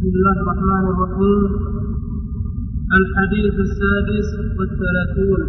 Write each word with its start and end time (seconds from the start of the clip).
بسم 0.00 0.08
الله 0.08 0.36
الرحمن 0.44 0.84
الرحيم. 0.92 1.40
الحديث 3.00 3.54
السادس 3.66 4.28
والثلاثون. 4.58 5.42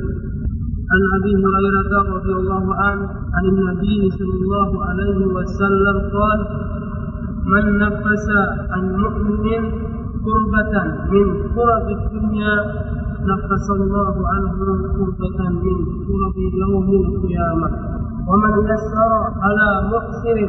عن 0.92 1.02
أبي 1.18 1.34
هريرة 1.44 1.94
رضي 2.16 2.34
الله 2.40 2.66
عنه 2.84 3.06
عن 3.36 3.46
النبي 3.52 4.02
صلى 4.20 4.36
الله 4.42 4.72
عليه 4.86 5.20
وسلم 5.38 5.96
قال 6.18 6.40
من 7.54 7.64
نفس 7.84 8.28
عن 8.74 8.84
مؤمن 9.04 9.64
كربة 10.26 10.74
من 11.14 11.26
كرب 11.56 11.88
الدنيا 11.98 12.56
نفس 13.32 13.66
الله 13.80 14.16
عنه 14.32 14.52
كربة 14.98 15.40
من 15.64 15.76
كرب 16.08 16.38
يوم 16.64 16.90
القيامة. 17.04 17.70
ومن 18.30 18.54
يسر 18.72 19.12
على 19.46 19.70
محسن 19.94 20.40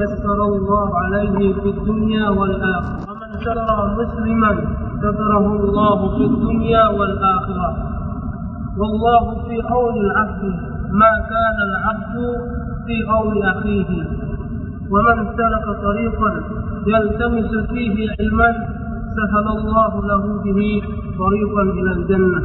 يسر 0.00 0.38
الله 0.52 0.88
عليه 1.02 1.52
في 1.60 1.68
الدنيا 1.74 2.28
والآخرة. 2.28 3.17
ومن 3.28 3.40
ستر 3.40 3.58
مسلما 4.00 4.52
ستره 5.02 5.46
الله 5.60 6.16
في 6.16 6.24
الدنيا 6.24 6.88
والآخرة. 6.88 7.68
والله 8.78 9.24
في 9.46 9.56
عون 9.70 9.96
العبد 10.06 10.42
ما 11.00 11.12
كان 11.32 11.58
العبد 11.68 12.16
في 12.86 12.96
عون 13.10 13.42
أخيه. 13.42 13.90
ومن 14.92 15.16
سلك 15.38 15.66
طريقا 15.82 16.30
يلتمس 16.86 17.52
فيه 17.70 17.96
علما 18.18 18.50
سهل 19.16 19.46
الله 19.58 19.92
له 20.10 20.42
به 20.44 20.82
طريقا 21.18 21.62
إلى 21.62 21.92
الجنة. 21.92 22.42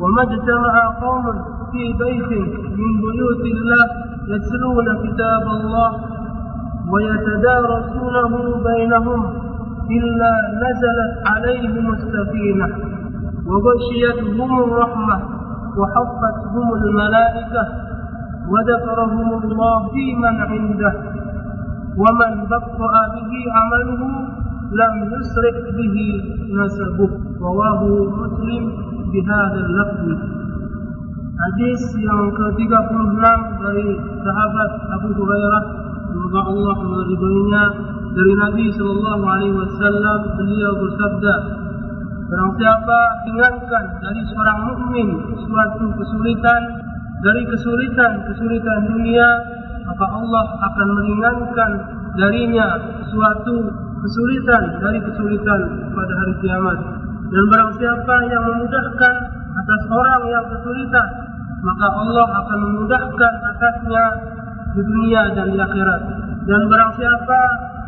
وما 0.00 0.22
اجتمع 0.22 0.74
قوم 1.02 1.24
في 1.72 1.92
بيت 1.92 2.30
من 2.78 2.92
بيوت 3.04 3.44
الله 3.54 3.84
يتلون 4.28 4.86
كتاب 5.04 5.44
الله 5.56 5.90
ويتدارسونه 6.92 8.32
بينهم 8.68 9.41
إلا 9.90 10.32
نزلت 10.62 11.14
عليهم 11.26 11.92
السكينة 11.92 12.68
وغشيتهم 13.46 14.58
الرحمة 14.58 15.16
وحفتهم 15.78 16.74
الملائكة 16.74 17.62
وذكرهم 18.48 19.42
الله 19.42 19.88
في 19.88 20.14
من 20.14 20.36
عنده. 20.40 20.94
ومن 21.96 22.32
بطأ 22.44 22.94
به 23.14 23.32
عمله 23.56 24.02
لم 24.72 24.94
يسرع 25.12 25.54
به 25.78 25.96
نسبه. 26.60 27.10
رواه 27.40 27.80
مسلم 28.20 28.64
بهذا 29.12 29.60
اللفظ. 29.66 30.06
Hadis 31.42 31.82
yang 31.98 32.30
ke-36 32.38 33.18
dari 33.58 33.88
sahabat 33.98 34.70
Abu 34.94 35.10
Hurairah 35.10 35.62
semoga 36.06 36.40
Allah 36.54 36.76
meridhoinya 36.86 37.64
dari 38.12 38.32
Nabi 38.36 38.64
Shallallahu 38.76 39.24
Alaihi 39.24 39.56
Wasallam 39.56 40.18
beliau 40.36 40.72
bersabda 40.76 41.36
Barang 42.32 42.52
siapa 42.56 43.00
ingatkan 43.28 43.84
dari 44.00 44.24
seorang 44.24 44.58
mukmin 44.72 45.08
suatu 45.36 45.84
kesulitan 46.00 46.62
dari 47.20 47.44
kesulitan-kesulitan 47.44 48.78
dunia 48.88 49.28
maka 49.84 50.06
Allah 50.16 50.44
akan 50.64 50.88
meringankan 50.96 51.70
darinya 52.16 52.80
suatu 53.12 53.68
kesulitan 54.00 54.80
dari 54.80 54.96
kesulitan 55.04 55.60
pada 55.92 56.12
hari 56.24 56.34
kiamat. 56.40 56.78
Dan 57.32 57.44
barang 57.52 57.72
siapa 57.76 58.16
yang 58.32 58.42
memudahkan 58.48 59.14
atas 59.52 59.82
orang 59.92 60.22
yang 60.32 60.44
kesulitan 60.56 61.08
maka 61.62 61.86
Allah 62.00 62.28
akan 62.32 62.58
memudahkan 62.64 63.32
atasnya 63.54 64.04
di 64.72 64.80
dunia 64.80 65.22
dan 65.36 65.46
di 65.52 65.58
akhirat. 65.60 66.00
Dan 66.48 66.60
barang 66.64 66.92
siapa 66.96 67.40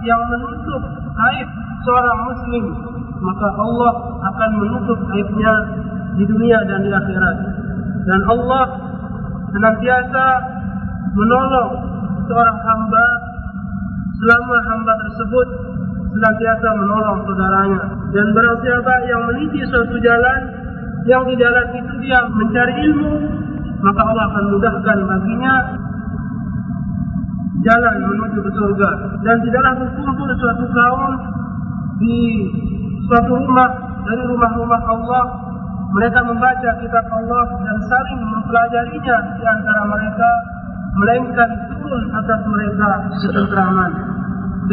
yang 0.04 0.22
menutup 0.28 0.82
aib 1.32 1.48
seorang 1.84 2.18
muslim 2.28 2.64
maka 3.24 3.48
Allah 3.56 3.92
akan 4.20 4.50
menutup 4.60 4.98
aibnya 5.16 5.54
di 6.14 6.24
dunia 6.28 6.58
dan 6.68 6.84
di 6.84 6.90
akhirat. 6.92 7.36
Dan 8.04 8.20
Allah 8.28 8.64
senantiasa 9.48 10.24
menolong 11.16 11.72
seorang 12.28 12.58
hamba 12.60 13.06
selama 14.14 14.56
hamba 14.68 14.92
tersebut 15.08 15.48
senantiasa 16.12 16.68
menolong 16.78 17.18
saudaranya. 17.24 17.82
Dan 18.12 18.26
barang 18.36 18.58
siapa 18.60 18.94
yang 19.08 19.22
meniti 19.32 19.60
suatu 19.66 19.96
jalan 20.04 20.40
yang 21.08 21.22
di 21.28 21.34
jalan 21.36 21.66
itu 21.74 21.92
dia 22.00 22.20
mencari 22.32 22.74
ilmu 22.88 23.12
maka 23.84 24.00
Allah 24.00 24.24
akan 24.32 24.44
mudahkan 24.56 24.98
baginya 25.04 25.54
jalan 27.64 27.94
menuju 28.04 28.38
ke 28.44 28.50
surga. 28.52 28.90
Dan 29.24 29.36
tidaklah 29.40 29.72
berkumpul 29.80 30.28
suatu 30.36 30.64
kaum 30.68 31.12
di 31.98 32.16
suatu 33.08 33.32
rumah 33.32 33.70
dari 34.04 34.22
rumah-rumah 34.28 34.82
Allah. 34.84 35.24
Mereka 35.94 36.20
membaca 36.26 36.70
kitab 36.82 37.06
Allah 37.06 37.44
dan 37.62 37.76
saling 37.86 38.20
mempelajarinya 38.26 39.16
di 39.38 39.44
antara 39.46 39.82
mereka 39.86 40.30
melainkan 40.98 41.50
turun 41.70 42.04
atas 42.10 42.40
mereka 42.50 42.90
ketentraman 43.22 43.92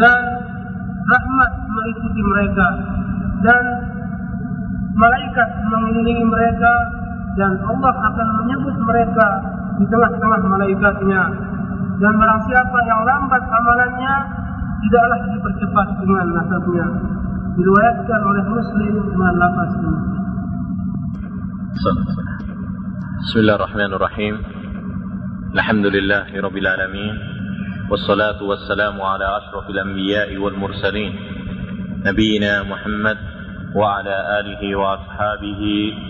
dan 0.02 0.22
rahmat 1.06 1.52
meliputi 1.70 2.22
mereka. 2.26 2.68
Dan 3.42 3.64
malaikat 4.98 5.50
mengelilingi 5.66 6.26
mereka 6.26 6.74
dan 7.38 7.54
Allah 7.70 7.94
akan 8.12 8.28
menyebut 8.44 8.76
mereka 8.82 9.28
di 9.80 9.86
tengah-tengah 9.88 10.40
malaikatnya 10.46 11.22
dan 12.02 12.14
barang 12.18 12.42
siapa 12.50 12.78
yang 12.90 13.02
lambat 13.06 13.44
amalannya 13.46 14.14
tidaklah 14.82 15.20
dipercepat 15.30 15.88
dengan 16.02 16.28
nasabnya. 16.34 16.88
Diriwayatkan 17.52 18.22
oleh 18.26 18.44
Muslim 18.50 18.94
dengan 19.06 19.34
lafaz 19.38 19.72
ini. 19.78 20.00
بسم 23.22 23.38
الله 23.40 23.56
الرحمن 23.56 23.92
الرحيم 23.94 24.36
الحمد 25.56 25.86
لله 25.86 26.28
رب 26.42 26.58
العالمين 26.58 27.16
والصلاة 27.90 28.40
والسلام 28.44 28.96
على 29.02 29.28
أشرف 29.38 29.66
الأنبياء 29.70 30.30
والمرسلين 30.38 31.14
نبينا 32.06 32.54
محمد 32.64 33.18
وعلى 33.76 34.16
آله 34.40 34.62
وأصحابه 34.76 35.62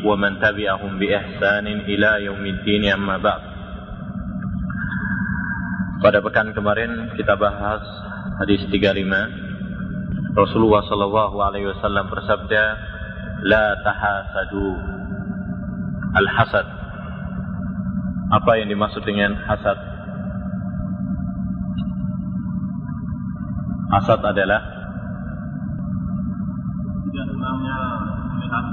ومن 0.06 0.31
تبعهم 0.40 0.91
بإحسان 1.00 1.68
إلى 1.68 2.09
يوم 2.25 2.44
الدين 2.46 2.84
أما 2.94 3.18
بعد 3.18 3.50
Pada 6.01 6.17
pekan 6.17 6.50
kemarin 6.50 7.13
kita 7.13 7.38
bahas 7.38 7.85
hadis 8.41 8.66
35 8.73 9.06
Rasulullah 10.34 10.81
sallallahu 10.89 11.38
alaihi 11.38 11.69
wasallam 11.69 12.09
bersabda 12.09 12.63
la 13.45 13.78
tahasadu. 13.85 14.69
Al-hasad. 16.11 16.67
Apa 18.34 18.51
yang 18.57 18.73
dimaksud 18.73 19.06
dengan 19.06 19.38
hasad? 19.45 19.78
Hasad 23.94 24.19
adalah 24.25 24.61
tidak 27.11 27.25
senangnya 27.29 27.79
melihat 28.34 28.66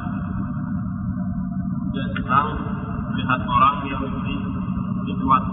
tidak 1.93 2.09
senang 2.17 2.49
melihat 3.13 3.41
orang 3.45 3.77
yang 3.85 4.01
lebih 4.01 4.39
kuat. 5.21 5.45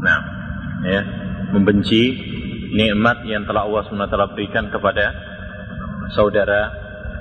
Nah 0.00 0.43
ya 0.84 1.00
membenci 1.56 2.02
nikmat 2.74 3.24
yang 3.24 3.48
telah 3.48 3.64
Allah 3.64 3.82
SWT 3.86 4.36
berikan 4.36 4.68
kepada 4.68 5.14
saudara 6.12 6.70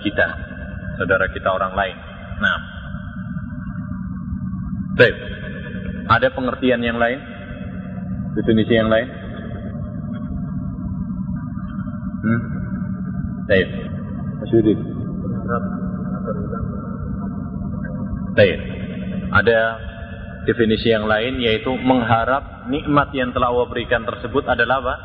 kita 0.03 0.27
saudara 0.99 1.25
kita 1.31 1.49
orang 1.49 1.73
lain. 1.73 1.97
Nah 2.43 2.57
baik. 4.99 5.15
Ada 6.03 6.35
pengertian 6.35 6.83
yang 6.83 6.99
lain? 6.99 7.19
Definisi 8.35 8.73
yang 8.75 8.91
lain? 8.91 9.07
Hmm? 12.23 12.41
baik. 13.47 13.67
Masyudin 14.43 14.79
baik. 18.33 18.59
Ada 19.33 19.59
definisi 20.43 20.91
yang 20.91 21.07
lain 21.07 21.39
yaitu 21.39 21.71
mengharap 21.75 22.67
nikmat 22.67 23.11
yang 23.15 23.31
telah 23.31 23.51
Allah 23.51 23.67
berikan 23.67 24.03
tersebut 24.03 24.43
adalah 24.47 24.83
apa? 24.83 24.95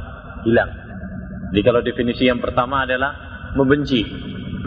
hilang. 0.47 0.71
Jadi 1.51 1.61
kalau 1.65 1.81
definisi 1.83 2.29
yang 2.29 2.39
pertama 2.39 2.87
adalah 2.87 3.11
membenci, 3.57 4.05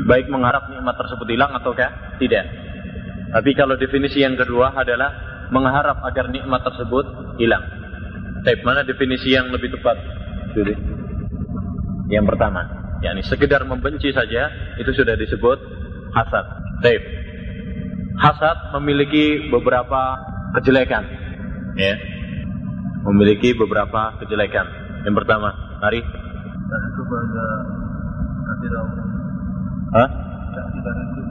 baik 0.03 0.27
mengharap 0.27 0.67
nikmat 0.67 0.95
tersebut 0.97 1.27
hilang 1.29 1.51
ataukah 1.55 2.17
tidak. 2.19 2.45
Tapi 3.31 3.51
kalau 3.55 3.79
definisi 3.79 4.19
yang 4.19 4.35
kedua 4.35 4.75
adalah 4.75 5.31
mengharap 5.53 6.03
agar 6.03 6.27
nikmat 6.27 6.59
tersebut 6.67 7.37
hilang. 7.39 7.63
Tapi 8.41 8.59
mana 8.65 8.81
definisi 8.83 9.31
yang 9.31 9.53
lebih 9.53 9.71
tepat? 9.77 9.95
Jadi, 10.57 10.73
yang 12.11 12.25
pertama, 12.27 12.65
yakni 12.99 13.23
sekedar 13.23 13.63
membenci 13.63 14.11
saja 14.11 14.49
itu 14.81 14.91
sudah 14.91 15.15
disebut 15.15 15.57
hasad. 16.11 16.45
Baik. 16.81 17.03
Hasad 18.19 18.75
memiliki 18.75 19.47
beberapa 19.47 20.30
kejelekan. 20.59 21.03
Ya. 21.79 21.95
Memiliki 23.07 23.57
beberapa 23.57 24.19
kejelekan. 24.21 24.67
Yang 25.01 25.15
pertama, 25.25 25.49
dan 26.71 26.79
tidak 28.61 28.85
Hah? 29.91 30.09
itu 30.91 31.21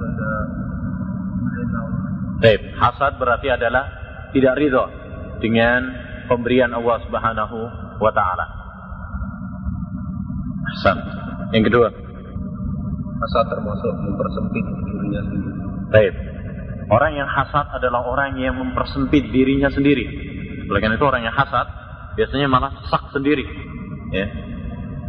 Baik, 2.40 2.60
hasad 2.80 3.12
berarti 3.20 3.52
adalah 3.52 3.84
tidak 4.32 4.56
ridho 4.56 4.84
dengan 5.44 5.92
pemberian 6.24 6.72
Allah 6.72 6.96
Subhanahu 7.04 7.58
wa 8.00 8.12
taala. 8.16 8.46
Hasan. 10.72 10.98
Yang 11.52 11.64
kedua, 11.68 11.88
asal 13.20 13.42
termasuk 13.52 13.92
mempersempit 14.00 14.64
dirinya 14.64 15.20
sendiri. 15.28 15.50
baik. 15.92 16.14
Orang 16.90 17.14
yang 17.14 17.30
hasad 17.30 17.70
adalah 17.70 18.02
orang 18.02 18.34
yang 18.42 18.58
mempersempit 18.58 19.30
dirinya 19.30 19.70
sendiri. 19.70 20.06
Oleh 20.66 20.80
karena 20.82 20.98
itu 20.98 21.06
orang 21.06 21.22
yang 21.22 21.34
hasad 21.34 21.66
biasanya 22.18 22.50
malah 22.50 22.74
sesak 22.82 23.14
sendiri. 23.14 23.46
Ya. 24.10 24.26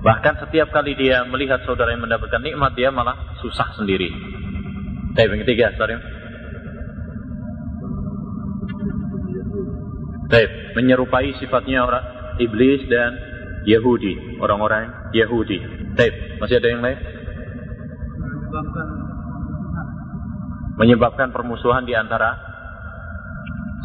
Bahkan 0.01 0.45
setiap 0.45 0.69
kali 0.69 0.93
dia 0.93 1.25
melihat 1.25 1.65
saudara 1.65 1.93
yang 1.93 2.05
mendapatkan 2.05 2.41
nikmat 2.41 2.73
dia 2.77 2.93
malah 2.93 3.37
susah 3.41 3.73
sendiri. 3.77 4.09
Baik, 5.17 5.27
yang 5.27 5.41
ketiga, 5.45 5.65
sorry. 5.77 5.97
Baik, 10.31 10.49
menyerupai 10.79 11.35
sifatnya 11.41 11.83
orang 11.83 12.05
iblis 12.39 12.87
dan 12.87 13.19
Yahudi, 13.67 14.39
orang-orang 14.39 15.11
Yahudi. 15.11 15.59
Baik, 15.97 16.39
masih 16.39 16.57
ada 16.61 16.69
yang 16.71 16.81
lain? 16.81 16.97
menyebabkan 18.51 19.00
Menyebabkan 20.81 21.29
permusuhan 21.29 21.85
di 21.85 21.93
antara 21.93 22.33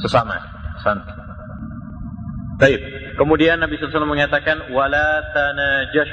sesama. 0.01 0.41
Sant. 0.81 1.05
Baik, 2.57 2.81
kemudian 3.21 3.61
Nabi 3.61 3.77
SAW 3.77 4.09
mengatakan 4.09 4.73
wala 4.73 5.21
tanajas 5.37 6.09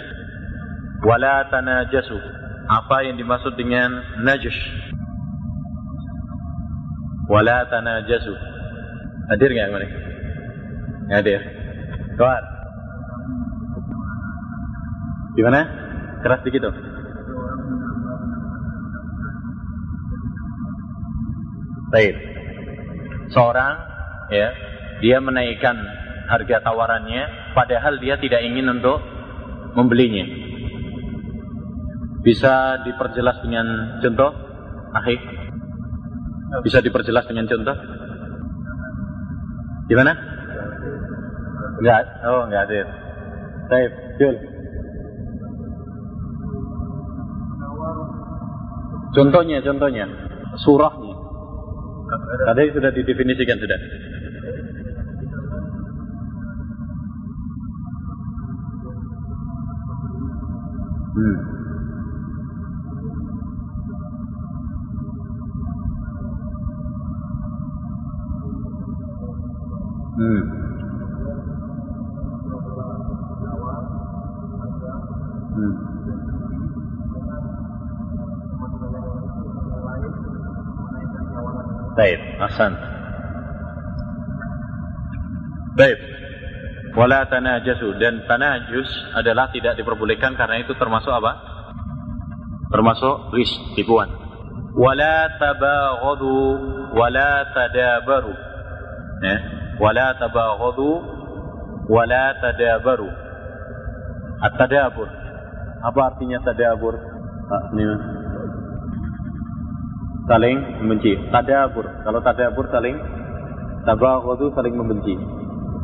wala 1.04 1.46
tanajasu. 1.52 2.18
Apa 2.64 3.04
yang 3.04 3.20
dimaksud 3.20 3.60
dengan 3.60 3.92
najis? 4.24 4.56
Wala 7.28 7.68
tanajasu. 7.68 8.34
Hadir 9.32 9.52
nggak? 9.52 9.68
Nggak 9.72 11.20
hadir. 11.20 11.42
Keluar. 12.16 12.44
Gimana? 15.36 15.62
Keras 16.24 16.42
dikit 16.48 16.62
dong. 16.72 16.78
Baik. 21.94 22.16
Seorang 23.30 23.74
ya, 24.34 24.50
dia 24.98 25.18
menaikkan 25.22 25.78
harga 26.26 26.66
tawarannya 26.66 27.54
padahal 27.54 28.02
dia 28.02 28.18
tidak 28.18 28.42
ingin 28.42 28.66
untuk 28.82 28.98
membelinya. 29.78 30.26
Bisa 32.26 32.82
diperjelas 32.82 33.46
dengan 33.46 34.00
contoh? 34.02 34.32
Akhir. 34.98 35.20
Bisa 36.66 36.82
diperjelas 36.82 37.30
dengan 37.30 37.46
contoh? 37.46 37.78
Gimana? 39.86 40.18
Enggak. 41.78 42.02
Oh, 42.26 42.48
enggak 42.50 42.64
ada. 42.70 42.82
Baik, 43.70 43.92
Jul. 44.18 44.36
Contohnya, 49.14 49.62
contohnya. 49.62 50.06
Surahnya. 50.58 51.13
Tadi 52.22 52.64
sudah 52.74 52.92
didefinisikan 52.94 53.58
sudah. 53.58 53.80
Hmm. 61.14 61.38
Hmm. 70.14 70.42
Hmm. 70.42 70.53
Ahsan. 82.54 82.74
Baik. 85.74 85.98
Wala 86.94 87.26
tanajasu 87.26 87.98
dan 87.98 88.22
tanajus 88.30 88.86
adalah 89.18 89.50
tidak 89.50 89.74
diperbolehkan 89.74 90.38
karena 90.38 90.62
itu 90.62 90.78
termasuk 90.78 91.10
apa? 91.10 91.42
Termasuk 92.70 93.34
ris, 93.34 93.50
tipuan. 93.74 94.06
Wala 94.78 95.34
tabaghadu 95.42 96.38
wala 96.94 97.50
tadabaru. 97.58 98.34
Ya. 99.26 99.38
Wala 99.82 100.14
tabaghadu 100.22 100.90
wala 101.90 102.38
tadabaru. 102.38 103.10
At-tadabur. 104.46 105.10
Apa 105.82 106.00
artinya 106.14 106.38
tadabur? 106.46 107.02
Ini 107.74 107.84
Mas. 107.90 108.13
Saling 110.28 110.58
membenci. 110.84 111.14
Tadabur. 111.32 111.86
Kalau 112.04 112.20
tadabur 112.24 112.66
saling 112.72 112.96
tabaghadu 113.84 114.52
saling 114.56 114.76
membenci. 114.76 115.16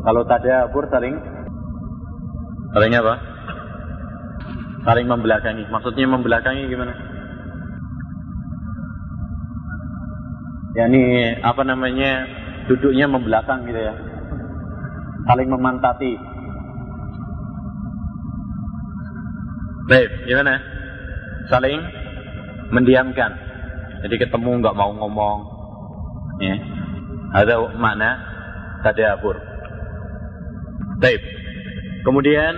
Kalau 0.00 0.22
tadabur 0.24 0.84
saling 0.88 1.14
saling 2.72 2.92
apa? 2.96 3.14
Saling 4.80 5.06
membelakangi. 5.06 5.64
Maksudnya 5.68 6.06
membelakangi 6.08 6.70
gimana? 6.72 6.94
Ya 10.78 10.86
ini 10.86 11.34
apa 11.42 11.66
namanya 11.66 12.24
duduknya 12.70 13.10
membelakang 13.10 13.66
gitu 13.68 13.76
ya. 13.76 13.94
Saling 15.28 15.50
memantati. 15.52 16.16
Baik, 19.90 20.10
gimana? 20.30 20.62
Saling 21.50 21.82
mendiamkan. 22.70 23.49
Jadi 24.00 24.14
ketemu 24.16 24.50
nggak 24.64 24.76
mau 24.76 24.90
ngomong. 24.96 25.38
Ya. 26.40 26.56
Ada 27.36 27.76
makna 27.76 28.10
tadabur. 28.80 29.36
Baik. 31.00 31.20
Kemudian 32.00 32.56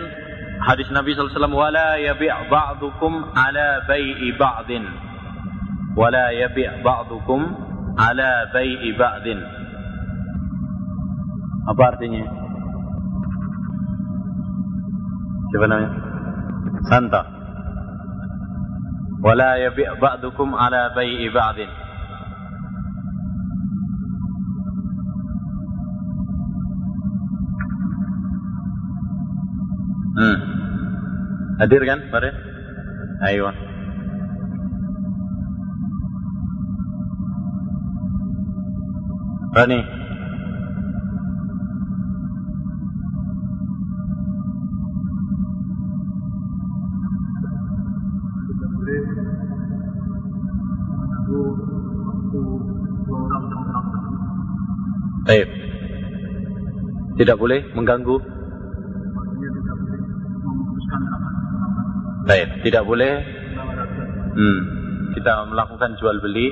hadis 0.63 0.87
Nabi 0.95 1.19
SAW 1.19 1.51
wala 1.51 1.99
yabi' 1.99 2.31
ba'dukum 2.47 3.35
ala 3.35 3.83
bai'i 3.91 4.31
ba'din. 4.39 4.87
Wala 5.99 6.31
yabi' 6.31 6.83
ba'dukum 6.87 7.41
ala 7.99 8.51
bai'i 8.55 8.95
ba'din. 8.95 9.39
Apa 11.63 11.83
artinya? 11.95 12.23
Siapa 15.53 15.67
namanya? 15.69 15.91
Santa. 16.89 17.42
ولا 19.25 19.57
يبيع 19.57 19.95
بعضكم 20.03 20.55
على 20.55 20.91
بيع 20.97 21.35
بعض. 21.35 21.55
Hmm. 30.13 30.37
Hadir 31.57 31.83
kan 31.89 32.01
Farid? 32.13 32.37
أيوة 33.23 33.53
Rani 39.57 40.02
Baik. 55.23 55.49
Tidak 57.23 57.37
boleh 57.39 57.61
mengganggu. 57.79 58.17
Baik, 62.27 62.49
tidak 62.67 62.83
boleh. 62.83 63.13
Hmm. 64.33 64.61
Kita 65.15 65.47
melakukan 65.47 65.95
jual 66.01 66.19
beli 66.25 66.49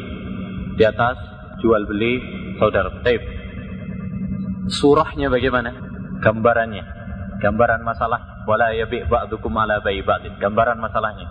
di 0.76 0.84
atas 0.86 1.18
jual 1.58 1.82
beli 1.90 2.22
saudara. 2.62 2.94
Baik. 3.02 3.22
Surahnya 4.70 5.26
bagaimana? 5.32 5.74
Gambarannya. 6.22 6.84
Gambaran 7.40 7.82
masalah 7.82 8.44
wala 8.46 8.70
yabi' 8.76 9.08
ba'dukum 9.08 9.50
ala 9.56 9.82
bai 9.82 9.98
ba'din. 10.04 10.36
Gambaran 10.38 10.78
masalahnya. 10.78 11.26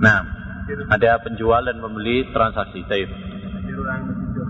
Nah, 0.00 0.20
ada 0.88 1.20
penjual 1.20 1.62
dan 1.62 1.78
pembeli 1.78 2.26
transaksi. 2.32 2.82
Baik. 2.88 3.29
Orang 3.80 4.02
ketiga 4.12 4.44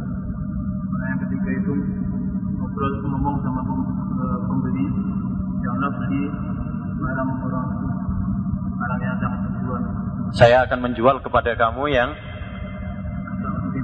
orang 0.91 1.09
yang 1.09 1.21
ketiga 1.27 1.51
itu 1.63 1.73
ngobrol 2.59 2.93
ngomong 3.07 3.37
sama 3.43 3.61
eh, 3.63 4.39
pembeli 4.51 4.87
janganlah 5.61 5.91
beli 5.99 6.23
barang 7.01 7.31
orang 7.49 7.69
saya 10.31 10.65
akan 10.65 10.79
menjual 10.91 11.21
kepada 11.21 11.59
kamu 11.59 11.91
yang 11.91 12.11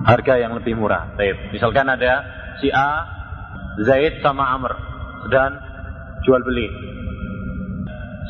harga 0.07 0.35
yang 0.39 0.55
lebih 0.55 0.79
murah. 0.79 1.11
Baik. 1.19 1.51
Misalkan 1.51 1.91
ada 1.91 2.23
si 2.63 2.71
A, 2.71 3.03
Zaid 3.83 4.23
sama 4.23 4.47
Amr 4.55 4.73
sedang 5.27 5.59
jual 6.23 6.41
beli. 6.47 6.69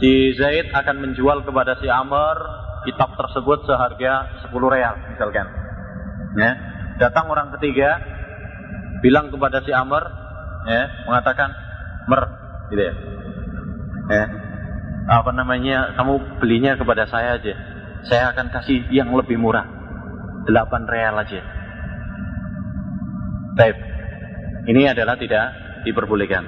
Si 0.01 0.33
Zaid 0.41 0.73
akan 0.73 0.97
menjual 1.05 1.45
kepada 1.45 1.77
si 1.81 1.87
Amr 1.87 2.37
kitab 2.89 3.13
tersebut 3.15 3.69
seharga 3.69 4.43
10 4.49 4.53
real 4.73 4.95
misalkan. 5.13 5.47
Ya. 6.41 6.53
Datang 6.97 7.29
orang 7.29 7.53
ketiga 7.59 8.01
bilang 9.05 9.29
kepada 9.29 9.61
si 9.61 9.71
Amr 9.71 10.03
ya, 10.65 10.83
mengatakan 11.05 11.53
mer 12.09 12.23
gitu 12.73 12.83
ya. 12.83 12.95
Ya. 14.07 14.25
Apa 15.07 15.31
namanya? 15.31 15.95
Kamu 15.95 16.43
belinya 16.43 16.75
kepada 16.75 17.07
saya 17.07 17.39
aja. 17.39 17.55
Saya 18.07 18.35
akan 18.35 18.51
kasih 18.51 18.87
yang 18.91 19.15
lebih 19.15 19.39
murah. 19.39 19.67
8 20.47 20.87
real 20.87 21.15
aja. 21.19 21.43
Baik. 23.59 23.77
Ini 24.67 24.95
adalah 24.95 25.15
tidak 25.19 25.55
diperbolehkan. 25.87 26.45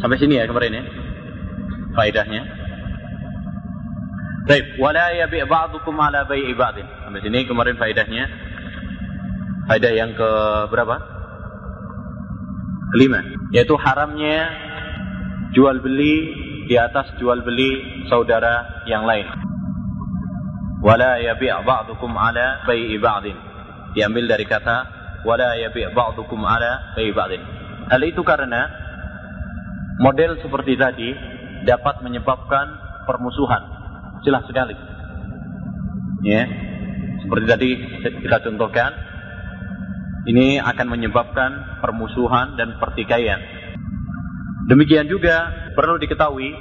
Sampai 0.00 0.16
sini 0.20 0.40
ya 0.40 0.48
kemarin 0.48 0.80
ya. 0.80 0.84
Faedahnya. 1.96 2.42
Baik, 4.48 4.80
wala 4.80 5.12
yabi' 5.12 5.44
ba'dukum 5.44 5.92
ala 6.00 6.24
bai'i 6.24 6.56
ba'din. 6.56 6.88
Sampai 7.04 7.20
sini 7.20 7.44
kemarin 7.44 7.76
faedahnya. 7.76 8.47
Faedah 9.68 9.92
yang 9.92 10.16
ke 10.16 10.30
berapa? 10.72 10.96
Kelima, 12.96 13.20
yaitu 13.52 13.76
haramnya 13.76 14.48
jual 15.52 15.84
beli 15.84 16.14
di 16.64 16.76
atas 16.80 17.12
jual 17.20 17.44
beli 17.44 18.04
saudara 18.08 18.84
yang 18.88 19.04
lain. 19.04 19.28
Wala 20.80 21.20
yabi' 21.20 21.52
ba'dukum 21.68 22.16
ala 22.16 22.64
bai'i 22.64 22.96
ba'din. 22.96 23.36
Diambil 23.92 24.24
dari 24.24 24.48
kata 24.48 24.88
wala 25.28 25.60
yabi' 25.60 25.92
ba'dukum 25.92 26.40
ala 26.48 26.96
bai'i 26.96 27.12
ba'din. 27.12 27.44
Hal 27.92 28.00
itu 28.08 28.24
karena 28.24 28.72
model 30.00 30.40
seperti 30.40 30.80
tadi 30.80 31.12
dapat 31.68 32.00
menyebabkan 32.00 32.72
permusuhan. 33.04 33.68
Jelas 34.24 34.48
sekali. 34.48 34.72
Ya. 36.24 36.48
Seperti 37.20 37.44
tadi 37.44 37.70
kita 38.24 38.40
contohkan 38.48 39.07
ini 40.28 40.60
akan 40.60 40.86
menyebabkan 40.92 41.80
permusuhan 41.80 42.54
dan 42.60 42.76
pertikaian. 42.76 43.40
Demikian 44.68 45.08
juga 45.08 45.48
perlu 45.72 45.96
diketahui 45.96 46.52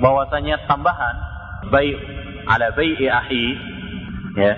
bahwasanya 0.00 0.64
tambahan 0.64 1.16
baik 1.68 2.00
ala 2.48 2.72
bai'i 2.72 3.04
ahi 3.04 3.44
ya 4.40 4.52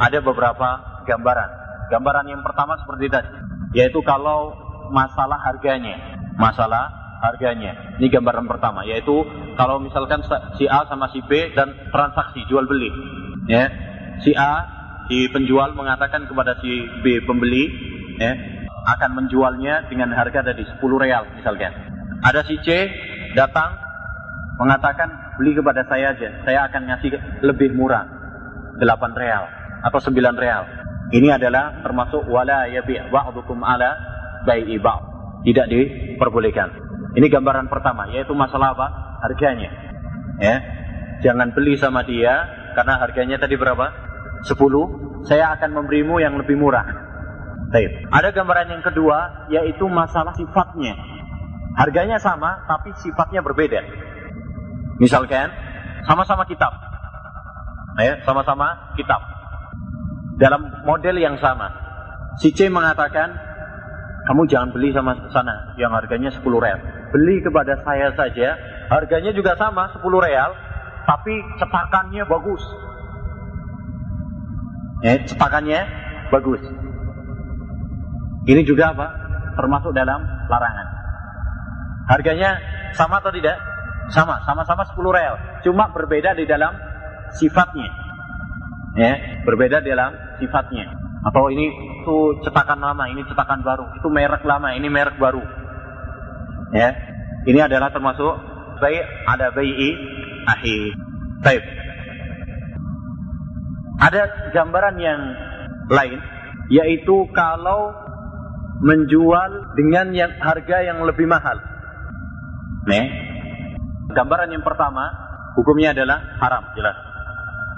ada 0.00 0.24
beberapa 0.24 0.80
gambaran 1.04 1.66
Gambaran 1.86 2.26
yang 2.26 2.42
pertama 2.42 2.74
seperti 2.82 3.06
tadi, 3.06 3.30
yaitu 3.78 4.02
kalau 4.02 4.58
masalah 4.90 5.38
harganya, 5.38 6.18
masalah 6.34 6.90
harganya. 7.22 7.94
Ini 8.02 8.10
gambaran 8.10 8.50
pertama, 8.50 8.82
yaitu 8.82 9.22
kalau 9.54 9.78
misalkan 9.78 10.26
si 10.58 10.66
A 10.66 10.82
sama 10.90 11.06
si 11.14 11.22
B 11.22 11.54
dan 11.54 11.70
transaksi 11.94 12.42
jual 12.50 12.66
beli, 12.66 12.90
ya, 13.46 13.70
si 14.26 14.34
A 14.34 14.66
si 15.06 15.30
penjual 15.30 15.78
mengatakan 15.78 16.26
kepada 16.26 16.58
si 16.58 16.90
B 17.06 17.22
pembeli, 17.22 17.70
ya, 18.16 18.32
akan 18.86 19.10
menjualnya 19.18 19.90
dengan 19.90 20.14
harga 20.14 20.46
dari 20.46 20.62
10 20.62 20.78
real 20.96 21.26
misalkan. 21.34 21.72
Ada 22.22 22.46
si 22.46 22.56
C 22.64 22.68
datang 23.36 23.76
mengatakan 24.56 25.36
beli 25.36 25.52
kepada 25.52 25.84
saya 25.84 26.16
aja, 26.16 26.28
saya 26.46 26.64
akan 26.70 26.82
ngasih 26.88 27.10
lebih 27.44 27.76
murah, 27.76 28.08
8 28.80 28.86
real 29.20 29.44
atau 29.84 29.98
9 30.00 30.16
real. 30.40 30.64
Ini 31.06 31.38
adalah 31.38 31.86
termasuk 31.86 32.26
wala 32.26 32.66
yabi' 32.66 32.98
ba'dukum 33.12 33.62
ala 33.62 33.94
bai'i 34.42 34.80
ba'd. 34.82 35.02
Tidak 35.46 35.66
diperbolehkan. 35.70 36.68
Ini 37.14 37.26
gambaran 37.30 37.70
pertama 37.70 38.10
yaitu 38.10 38.34
masalah 38.34 38.74
apa? 38.74 38.86
Harganya. 39.22 39.70
Ya. 40.42 40.56
Jangan 41.22 41.54
beli 41.54 41.78
sama 41.78 42.02
dia 42.02 42.44
karena 42.74 42.98
harganya 42.98 43.38
tadi 43.38 43.54
berapa? 43.54 43.94
10. 44.44 45.24
Saya 45.24 45.54
akan 45.54 45.70
memberimu 45.78 46.18
yang 46.18 46.34
lebih 46.36 46.58
murah. 46.58 47.05
Baik. 47.72 47.90
Ada 48.14 48.30
gambaran 48.30 48.68
yang 48.78 48.82
kedua 48.84 49.48
yaitu 49.50 49.86
masalah 49.90 50.32
sifatnya. 50.38 50.94
Harganya 51.76 52.16
sama 52.22 52.64
tapi 52.70 52.94
sifatnya 53.02 53.42
berbeda. 53.42 53.82
Misalkan 55.02 55.50
sama-sama 56.06 56.46
kitab. 56.46 56.72
Ya, 57.96 58.20
sama-sama 58.28 58.92
kitab 58.94 59.36
dalam 60.36 60.84
model 60.84 61.16
yang 61.16 61.40
sama. 61.40 61.72
Si 62.36 62.52
C 62.52 62.68
mengatakan, 62.68 63.32
kamu 64.28 64.44
jangan 64.52 64.70
beli 64.76 64.92
sama 64.92 65.16
sana 65.32 65.72
yang 65.80 65.96
harganya 65.96 66.28
10 66.28 66.44
real. 66.44 66.80
Beli 67.08 67.40
kepada 67.40 67.80
saya 67.80 68.12
saja, 68.12 68.60
harganya 68.92 69.32
juga 69.32 69.56
sama 69.56 69.88
10 69.96 70.04
real, 70.20 70.52
tapi 71.08 71.40
cetakannya 71.56 72.24
bagus. 72.28 72.62
Ya, 75.00 75.14
cetakannya 75.24 75.80
bagus. 76.28 76.60
Ini 78.46 78.62
juga 78.62 78.94
apa? 78.94 79.06
Termasuk 79.58 79.90
dalam 79.90 80.22
larangan. 80.46 80.86
Harganya 82.06 82.56
sama 82.94 83.18
atau 83.18 83.34
tidak? 83.34 83.58
Sama, 84.14 84.38
sama-sama 84.46 84.86
10 84.86 85.02
real. 85.10 85.34
Cuma 85.66 85.90
berbeda 85.90 86.38
di 86.38 86.46
dalam 86.46 86.70
sifatnya. 87.34 87.90
Ya, 88.94 89.42
berbeda 89.42 89.82
dalam 89.82 90.14
sifatnya. 90.38 90.86
Atau 91.26 91.50
ini 91.50 91.74
itu 92.06 92.38
cetakan 92.46 92.78
lama, 92.78 93.10
ini 93.10 93.26
cetakan 93.26 93.66
baru, 93.66 93.82
itu 93.98 94.08
merek 94.14 94.46
lama, 94.46 94.70
ini 94.78 94.86
merek 94.86 95.18
baru. 95.18 95.42
Ya, 96.70 96.94
ini 97.50 97.58
adalah 97.58 97.90
termasuk 97.90 98.30
baik 98.78 99.02
ada 99.26 99.50
bai'i 99.50 99.90
akhir. 100.46 100.94
Baik. 101.42 101.62
Ada 104.06 104.22
gambaran 104.54 104.96
yang 105.02 105.20
lain, 105.90 106.18
yaitu 106.70 107.26
kalau 107.34 107.90
menjual 108.80 109.72
dengan 109.76 110.12
yang 110.12 110.32
harga 110.36 110.84
yang 110.84 111.00
lebih 111.04 111.24
mahal. 111.24 111.56
Nih, 112.86 113.04
gambaran 114.12 114.52
yang 114.52 114.64
pertama 114.64 115.10
hukumnya 115.56 115.96
adalah 115.96 116.20
haram, 116.38 116.64
jelas. 116.76 116.96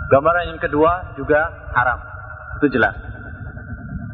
Gambaran 0.09 0.57
yang 0.57 0.61
kedua 0.61 1.15
juga 1.15 1.49
haram. 1.77 2.01
Itu 2.59 2.73
jelas. 2.73 2.97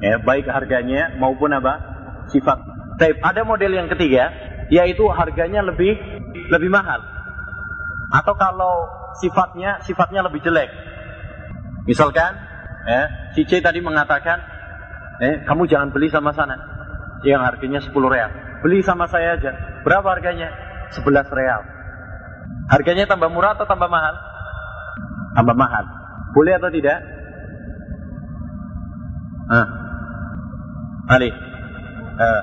Ya, 0.03 0.21
baik 0.21 0.45
harganya 0.51 1.17
maupun 1.17 1.55
apa? 1.55 1.81
Sifat. 2.29 2.61
Tapi 2.99 3.17
ada 3.23 3.43
model 3.47 3.73
yang 3.73 3.89
ketiga, 3.89 4.31
yaitu 4.69 5.07
harganya 5.09 5.65
lebih 5.65 5.97
lebih 6.51 6.71
mahal. 6.71 7.01
Atau 8.13 8.35
kalau 8.37 8.91
sifatnya 9.23 9.81
sifatnya 9.87 10.27
lebih 10.27 10.43
jelek. 10.43 10.71
Misalkan, 11.87 12.33
ya, 12.89 13.03
si 13.37 13.45
C 13.45 13.61
tadi 13.61 13.81
mengatakan, 13.81 14.41
eh, 15.21 15.45
kamu 15.45 15.69
jangan 15.69 15.93
beli 15.93 16.09
sama 16.09 16.33
sana, 16.33 16.74
yang 17.25 17.41
harganya 17.43 17.81
10 17.81 17.91
real. 18.09 18.31
Beli 18.61 18.85
sama 18.85 19.09
saya 19.09 19.41
aja. 19.41 19.53
Berapa 19.85 20.17
harganya? 20.17 20.53
11 20.93 21.29
real. 21.33 21.61
Harganya 22.69 23.05
tambah 23.09 23.29
murah 23.33 23.57
atau 23.57 23.69
tambah 23.69 23.89
mahal? 23.89 24.15
Tambah 25.37 25.57
mahal. 25.57 25.85
Boleh 26.33 26.57
atau 26.57 26.71
tidak? 26.73 27.01
Ah. 29.51 29.67
Ali. 31.13 31.29
Eh. 31.29 32.43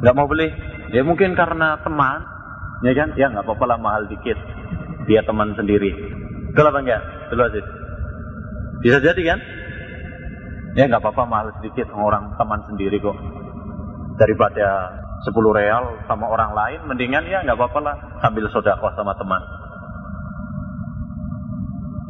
Gak 0.00 0.14
mau 0.14 0.30
beli? 0.30 0.48
Ya 0.90 1.02
mungkin 1.06 1.34
karena 1.38 1.78
teman, 1.82 2.22
ya 2.82 2.92
kan? 2.94 3.14
Ya 3.14 3.30
nggak 3.30 3.46
apa-apa 3.46 3.64
lah 3.66 3.78
mahal 3.78 4.02
dikit. 4.10 4.38
Dia 5.06 5.22
teman 5.22 5.54
sendiri. 5.54 5.90
Betul 6.50 6.66
apa 6.66 6.78
enggak? 6.82 7.02
Betul 7.30 7.46
aja. 7.46 7.62
Bisa 8.82 8.98
jadi 8.98 9.22
kan? 9.22 9.38
Ya 10.78 10.86
nggak 10.86 11.02
apa-apa 11.02 11.22
mahal 11.26 11.48
sedikit 11.58 11.90
orang 11.90 12.34
teman 12.38 12.62
sendiri 12.70 13.02
kok. 13.02 13.18
Daripada 14.20 14.94
10 15.26 15.32
real 15.56 15.84
sama 16.06 16.28
orang 16.30 16.52
lain, 16.54 16.80
mendingan 16.86 17.26
ya 17.26 17.42
nggak 17.42 17.58
apa-apa 17.58 17.78
lah 17.82 17.96
sambil 18.22 18.46
sodakoh 18.52 18.92
sama 18.94 19.16
teman. 19.18 19.42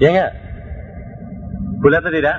Ya 0.01 0.09
enggak? 0.13 0.33
Boleh 1.81 1.97
atau 2.01 2.13
tidak? 2.13 2.37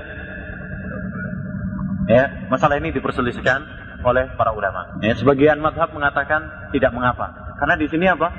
Ya, 2.09 2.49
masalah 2.49 2.81
ini 2.81 2.89
diperselisihkan 2.93 3.61
oleh 4.01 4.33
para 4.33 4.51
ulama. 4.53 4.97
Ya, 5.05 5.13
sebagian 5.13 5.61
madhab 5.61 5.93
mengatakan 5.93 6.69
tidak 6.73 6.91
mengapa. 6.93 7.29
Karena 7.61 7.77
di 7.77 7.87
sini 7.89 8.09
apa? 8.09 8.33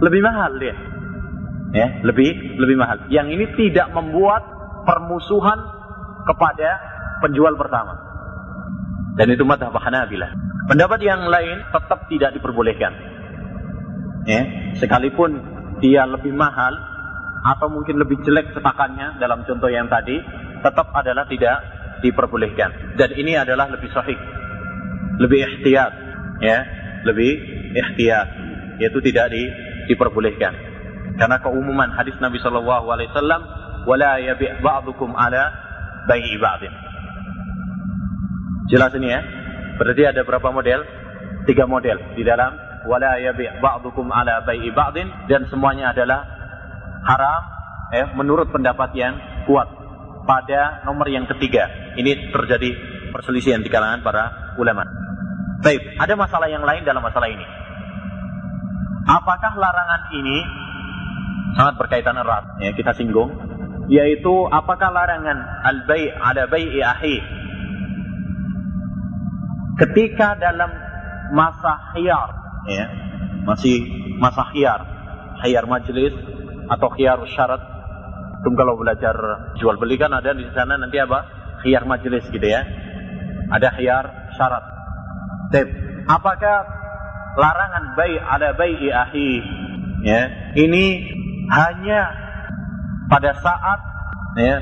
Lebih 0.00 0.20
mahal 0.24 0.56
dia. 0.56 0.76
Ya, 1.76 2.00
lebih 2.00 2.56
lebih 2.56 2.76
mahal. 2.80 3.04
Yang 3.12 3.26
ini 3.36 3.44
tidak 3.58 3.92
membuat 3.92 4.42
permusuhan 4.88 5.58
kepada 6.24 6.68
penjual 7.20 7.54
pertama. 7.56 7.94
Dan 9.14 9.30
itu 9.30 9.46
madhab 9.46 9.72
Hanabilah. 9.72 10.34
Pendapat 10.66 11.00
yang 11.04 11.28
lain 11.28 11.62
tetap 11.70 12.08
tidak 12.10 12.30
diperbolehkan. 12.34 12.92
Ya, 14.24 14.72
sekalipun 14.80 15.36
dia 15.78 16.08
lebih 16.08 16.32
mahal, 16.32 16.72
atau 17.44 17.68
mungkin 17.68 18.00
lebih 18.00 18.24
jelek 18.24 18.56
cetakannya 18.56 19.20
dalam 19.20 19.44
contoh 19.44 19.68
yang 19.68 19.84
tadi, 19.92 20.16
tetap 20.64 20.88
adalah 20.96 21.28
tidak 21.28 21.60
diperbolehkan. 22.00 22.96
Dan 22.96 23.12
ini 23.20 23.36
adalah 23.36 23.68
lebih 23.68 23.92
sahih, 23.92 24.16
lebih 25.20 25.44
ihtiyat, 25.44 25.92
ya, 26.40 26.58
lebih 27.04 27.30
ihtiyat, 27.76 28.28
yaitu 28.80 28.98
tidak 29.04 29.28
di, 29.28 29.44
diperbolehkan. 29.92 30.56
Karena 31.20 31.36
keumuman 31.44 31.92
hadis 31.92 32.16
Nabi 32.18 32.40
Shallallahu 32.40 32.88
Alaihi 32.88 33.12
Wasallam, 33.12 33.42
wala 33.84 34.16
yabi' 34.24 34.64
ba'dukum 34.64 35.12
ala 35.12 35.63
bai'i 36.08 36.36
ba'din. 36.40 36.72
Jelas 38.72 38.92
ini 38.96 39.08
ya. 39.12 39.20
Berarti 39.76 40.02
ada 40.06 40.22
berapa 40.22 40.48
model? 40.54 40.80
Tiga 41.44 41.68
model 41.68 42.16
di 42.16 42.24
dalam 42.24 42.56
wala 42.88 43.20
yabi' 43.20 43.60
ba'dukum 43.60 44.08
ala 44.08 44.44
bai'i 44.44 44.72
ba'din 44.72 45.08
dan 45.28 45.44
semuanya 45.52 45.92
adalah 45.92 46.24
haram 47.04 47.42
eh 47.92 48.06
menurut 48.16 48.48
pendapat 48.48 48.96
yang 48.96 49.14
kuat 49.44 49.68
pada 50.24 50.84
nomor 50.88 51.08
yang 51.12 51.28
ketiga. 51.28 51.68
Ini 52.00 52.32
terjadi 52.32 52.70
perselisihan 53.12 53.60
di 53.60 53.68
kalangan 53.68 54.00
para 54.00 54.56
ulama. 54.56 54.88
Baik, 55.60 55.80
ada 56.00 56.14
masalah 56.16 56.48
yang 56.48 56.64
lain 56.64 56.84
dalam 56.84 57.04
masalah 57.04 57.28
ini. 57.28 57.44
Apakah 59.04 59.52
larangan 59.60 60.02
ini 60.16 60.36
sangat 61.54 61.74
berkaitan 61.78 62.18
erat 62.18 62.44
ya 62.58 62.74
kita 62.74 62.92
singgung 62.98 63.30
yaitu 63.88 64.48
apakah 64.48 64.90
larangan 64.90 65.38
al-bai' 65.64 66.12
ada 66.12 66.48
bai'i 66.48 66.80
ahi 66.80 67.16
ketika 69.80 70.38
dalam 70.40 70.70
masa 71.34 71.92
khiyar 71.92 72.30
ya 72.70 72.86
masih 73.44 73.84
masa 74.16 74.46
khiyar 74.54 74.80
khiyar 75.44 75.64
majlis 75.68 76.14
atau 76.70 76.88
khiyar 76.94 77.20
syarat 77.28 77.74
Tum 78.44 78.52
kalau 78.60 78.76
belajar 78.76 79.16
jual 79.56 79.80
beli 79.80 79.96
kan 79.96 80.12
ada 80.12 80.36
di 80.36 80.44
sana 80.52 80.76
nanti 80.76 81.00
apa? 81.00 81.24
Khiyar 81.64 81.88
majlis 81.88 82.28
gitu 82.28 82.44
ya. 82.44 82.60
Ada 83.48 83.72
khiyar 83.72 84.04
syarat. 84.36 84.64
Tep. 85.48 85.68
apakah 86.04 86.68
larangan 87.40 87.96
bai 87.96 88.20
ada 88.20 88.52
bai'i 88.52 88.92
ahi 88.92 89.30
ya 90.04 90.52
ini 90.52 91.00
hanya 91.48 92.12
pada 93.08 93.30
saat 93.38 93.78
ya 94.40 94.56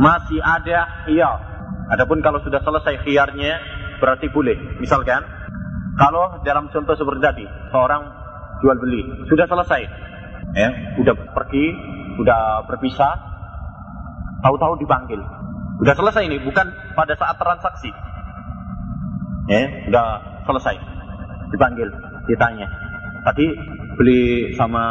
masih 0.00 0.40
ada 0.40 1.06
khiyar 1.08 1.50
adapun 1.90 2.22
kalau 2.22 2.38
sudah 2.40 2.62
selesai 2.62 3.02
khiyarnya 3.02 3.58
berarti 4.00 4.32
boleh. 4.32 4.56
Misalkan, 4.80 5.20
kalau 6.00 6.40
dalam 6.46 6.72
contoh 6.72 6.96
seperti 6.96 7.20
tadi, 7.20 7.44
seorang 7.68 8.02
jual 8.64 8.76
beli 8.80 9.02
sudah 9.28 9.44
selesai, 9.44 9.82
ya, 10.56 10.68
sudah 10.96 11.14
pergi, 11.36 11.66
sudah 12.16 12.64
berpisah, 12.64 13.12
tahu-tahu 14.40 14.80
dipanggil, 14.80 15.20
sudah 15.84 15.94
selesai 15.98 16.22
ini, 16.24 16.40
bukan 16.40 16.72
pada 16.96 17.12
saat 17.18 17.36
transaksi, 17.36 17.92
ya, 19.52 19.84
sudah 19.90 20.06
selesai, 20.48 20.74
dipanggil, 21.52 21.88
ditanya, 22.24 22.66
tadi 23.28 23.52
beli 24.00 24.56
sama 24.56 24.84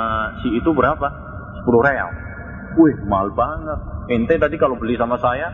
si 0.45 0.53
itu 0.53 0.69
berapa? 0.69 1.07
10 1.65 1.87
real. 1.89 2.09
Wih, 2.79 2.95
mahal 3.11 3.35
banget. 3.35 3.79
Ente 4.15 4.39
tadi 4.39 4.55
kalau 4.55 4.79
beli 4.79 4.95
sama 4.95 5.19
saya 5.19 5.51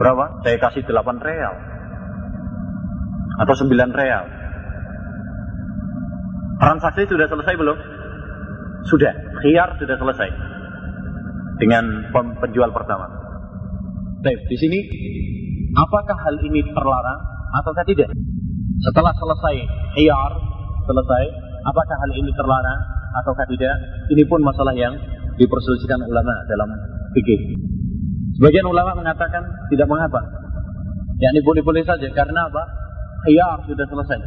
berapa? 0.00 0.40
Saya 0.40 0.56
kasih 0.56 0.88
8 0.88 0.96
real 1.20 1.54
atau 3.38 3.54
9 3.54 3.68
real. 3.92 4.24
Transaksi 6.58 7.04
sudah 7.06 7.28
selesai 7.28 7.54
belum? 7.54 7.78
Sudah, 8.88 9.12
khiyar 9.44 9.76
sudah 9.76 9.94
selesai 10.00 10.28
dengan 11.60 11.84
penjual 12.40 12.72
pertama. 12.72 13.06
Baik, 14.24 14.40
di 14.48 14.56
sini 14.56 14.78
apakah 15.76 16.16
hal 16.16 16.36
ini 16.48 16.64
terlarang 16.64 17.20
ataukah 17.60 17.84
tidak? 17.86 18.10
Setelah 18.82 19.12
selesai 19.14 19.56
khiyar, 19.94 20.32
selesai, 20.88 21.24
apakah 21.62 21.96
hal 22.00 22.10
ini 22.16 22.30
terlarang 22.32 22.80
ataukah 23.22 23.46
tidak? 23.52 23.76
Ini 24.10 24.22
pun 24.26 24.40
masalah 24.42 24.74
yang 24.74 24.96
diperselisihkan 25.38 26.02
ulama 26.02 26.34
dalam 26.50 26.68
fikih. 27.14 27.40
Sebagian 28.38 28.66
ulama 28.66 28.94
mengatakan 28.98 29.42
tidak 29.70 29.86
mengapa. 29.86 30.20
Ya 31.18 31.34
ini 31.34 31.42
boleh-boleh 31.42 31.82
saja 31.82 32.06
karena 32.14 32.46
apa? 32.46 32.62
khiyar 33.26 33.58
sudah 33.66 33.86
selesai. 33.86 34.18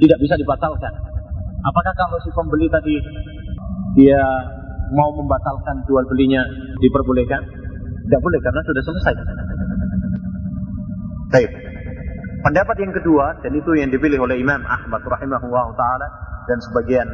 Tidak 0.00 0.18
bisa 0.20 0.34
dibatalkan. 0.40 0.92
Apakah 1.60 1.92
kalau 1.92 2.16
si 2.24 2.32
pembeli 2.32 2.72
tadi 2.72 2.96
dia 4.00 4.22
mau 4.96 5.12
membatalkan 5.12 5.84
jual 5.84 6.04
belinya 6.08 6.40
diperbolehkan? 6.80 7.44
Tidak 8.08 8.20
boleh 8.24 8.40
karena 8.40 8.60
sudah 8.64 8.82
selesai. 8.84 9.14
Baik. 11.30 11.50
Pendapat 12.40 12.76
yang 12.80 12.92
kedua 12.96 13.36
dan 13.44 13.52
itu 13.52 13.70
yang 13.76 13.92
dipilih 13.92 14.24
oleh 14.24 14.40
Imam 14.40 14.64
Ahmad 14.64 15.04
rahimahullah 15.04 15.66
taala 15.76 16.08
dan 16.48 16.58
sebagian 16.64 17.08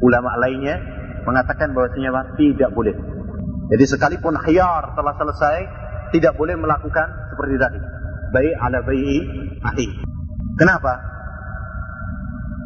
ulama 0.00 0.32
lainnya 0.40 0.80
mengatakan 1.22 1.70
bahwasanya 1.74 2.36
tidak 2.36 2.70
boleh. 2.74 2.94
Jadi 3.72 3.84
sekalipun 3.88 4.36
khiyar 4.36 4.92
telah 4.92 5.14
selesai 5.16 5.58
tidak 6.12 6.36
boleh 6.36 6.58
melakukan 6.58 7.08
seperti 7.32 7.56
tadi. 7.56 7.80
Baik 8.32 8.54
ala 8.60 8.78
bayi 8.84 9.16
ahli. 9.64 9.86
Kenapa? 10.60 10.94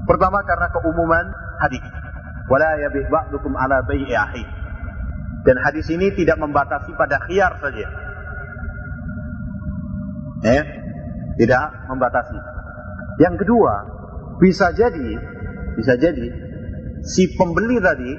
Pertama 0.07 0.39
karena 0.47 0.67
keumuman 0.71 1.27
hadis. 1.63 1.83
Wala 2.47 2.79
yabi' 2.79 3.07
ba'dukum 3.11 3.59
ala 3.59 3.83
bai'i 3.83 4.15
ahi. 4.15 4.43
Dan 5.43 5.59
hadis 5.63 5.87
ini 5.91 6.15
tidak 6.15 6.39
membatasi 6.39 6.95
pada 6.95 7.19
khiyar 7.27 7.59
saja. 7.59 7.87
Eh, 10.47 10.63
tidak 11.43 11.65
membatasi. 11.91 12.39
Yang 13.19 13.47
kedua, 13.47 13.73
bisa 14.39 14.71
jadi, 14.75 15.19
bisa 15.75 15.95
jadi 15.99 16.27
si 17.03 17.31
pembeli 17.35 17.79
tadi 17.83 18.13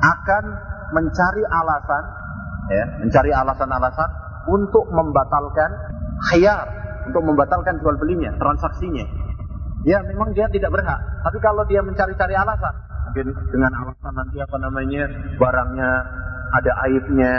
akan 0.00 0.44
mencari 0.96 1.42
alasan, 1.44 2.04
ya, 2.72 2.84
mencari 3.04 3.30
alasan-alasan 3.30 4.08
untuk 4.48 4.88
membatalkan 4.90 5.70
khiyar 6.32 6.66
untuk 7.08 7.22
membatalkan 7.24 7.80
jual 7.80 7.96
belinya, 7.96 8.30
transaksinya. 8.36 9.06
Ya 9.88 10.04
memang 10.04 10.36
dia 10.36 10.44
tidak 10.52 10.70
berhak. 10.76 11.00
Tapi 11.24 11.38
kalau 11.40 11.64
dia 11.64 11.80
mencari-cari 11.80 12.36
alasan, 12.36 12.74
mungkin 13.10 13.32
dengan 13.48 13.72
alasan 13.72 14.12
nanti 14.12 14.36
apa 14.36 14.56
namanya 14.60 15.08
barangnya 15.40 15.90
ada 16.52 16.72
aibnya, 16.88 17.32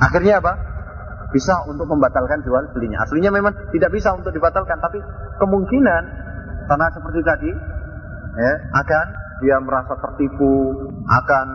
akhirnya 0.00 0.40
apa? 0.40 0.52
Bisa 1.34 1.68
untuk 1.68 1.84
membatalkan 1.90 2.40
jual 2.46 2.72
belinya. 2.72 3.04
Aslinya 3.04 3.28
memang 3.34 3.52
tidak 3.74 3.92
bisa 3.92 4.16
untuk 4.16 4.32
dibatalkan, 4.32 4.80
tapi 4.80 4.96
kemungkinan 5.36 6.02
karena 6.66 6.86
seperti 6.90 7.20
tadi, 7.20 7.50
ya, 8.40 8.52
akan 8.72 9.06
dia 9.44 9.56
merasa 9.60 9.94
tertipu, 10.00 10.72
akan 11.04 11.46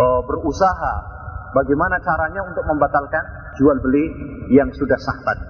uh, 0.00 0.20
berusaha 0.24 0.94
bagaimana 1.52 2.00
caranya 2.00 2.44
untuk 2.44 2.64
membatalkan 2.64 3.24
jual 3.60 3.76
beli 3.80 4.04
yang 4.52 4.68
sudah 4.72 4.96
sah 5.00 5.18
tadi. 5.24 5.46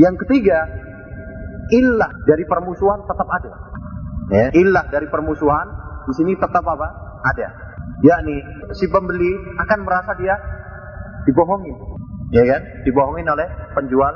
Yang 0.00 0.24
ketiga, 0.26 0.64
ilah 1.70 2.12
dari 2.24 2.44
permusuhan 2.44 3.04
tetap 3.04 3.28
ada. 3.28 3.52
Ya. 4.30 4.48
Ilah 4.54 4.86
dari 4.88 5.10
permusuhan 5.10 5.66
di 6.06 6.12
sini 6.16 6.32
tetap 6.38 6.62
apa? 6.62 6.88
Ada. 7.24 7.48
Yakni 8.00 8.36
si 8.72 8.88
pembeli 8.88 9.32
akan 9.60 9.78
merasa 9.84 10.16
dia 10.16 10.32
dibohongin, 11.28 11.76
ya 12.32 12.44
kan? 12.48 12.62
Dibohongin 12.88 13.28
oleh 13.28 13.48
penjual 13.76 14.14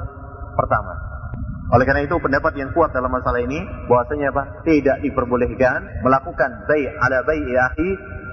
pertama. 0.57 1.14
Oleh 1.75 1.85
karena 1.91 2.07
itu 2.07 2.15
pendapat 2.23 2.55
yang 2.55 2.71
kuat 2.71 2.95
dalam 2.95 3.11
masalah 3.11 3.43
ini 3.43 3.59
bahwasanya 3.91 4.31
apa? 4.31 4.63
Tidak 4.63 5.03
diperbolehkan 5.03 6.07
melakukan 6.07 6.71
bai 6.71 6.87
ala 6.87 7.27
bai 7.27 7.43
akhi 7.43 7.89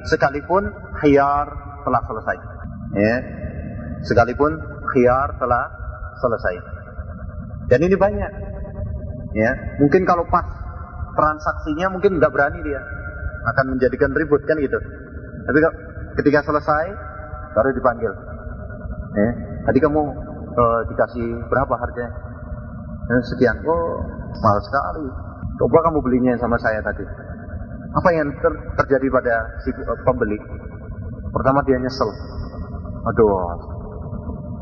sekalipun 0.06 0.70
khiyar 1.02 1.50
telah 1.82 2.02
selesai. 2.06 2.38
Ya. 2.94 3.16
Sekalipun 4.06 4.62
khiyar 4.94 5.42
telah 5.42 5.74
selesai. 6.22 6.56
Dan 7.66 7.82
ini 7.82 7.98
banyak. 7.98 8.32
Ya, 9.32 9.52
mungkin 9.82 10.06
kalau 10.06 10.28
pas 10.30 10.46
transaksinya 11.18 11.90
mungkin 11.90 12.22
nggak 12.22 12.30
berani 12.36 12.62
dia 12.62 12.84
akan 13.56 13.74
menjadikan 13.74 14.14
ribut 14.14 14.46
kan 14.46 14.60
gitu. 14.62 14.78
Tapi 15.50 15.58
ketika 16.22 16.46
selesai 16.46 16.94
baru 17.58 17.74
dipanggil. 17.74 18.12
Ya, 19.18 19.30
tadi 19.66 19.80
kamu 19.82 20.02
uh, 20.54 20.82
dikasih 20.94 21.42
berapa 21.50 21.74
harganya? 21.74 22.31
Eh, 23.02 23.22
sekian. 23.34 23.58
Oh, 23.66 23.98
mahal 24.42 24.60
sekali. 24.62 25.06
Coba 25.58 25.78
kamu 25.90 26.00
belinya 26.06 26.34
sama 26.38 26.58
saya 26.62 26.82
tadi. 26.86 27.06
Apa 27.92 28.10
yang 28.16 28.32
ter 28.40 28.54
terjadi 28.82 29.08
pada 29.12 29.36
si 29.66 29.70
uh, 29.74 30.00
pembeli? 30.08 30.40
Pertama 31.32 31.60
dia 31.68 31.76
nyesel. 31.82 32.08
Aduh, 33.02 33.58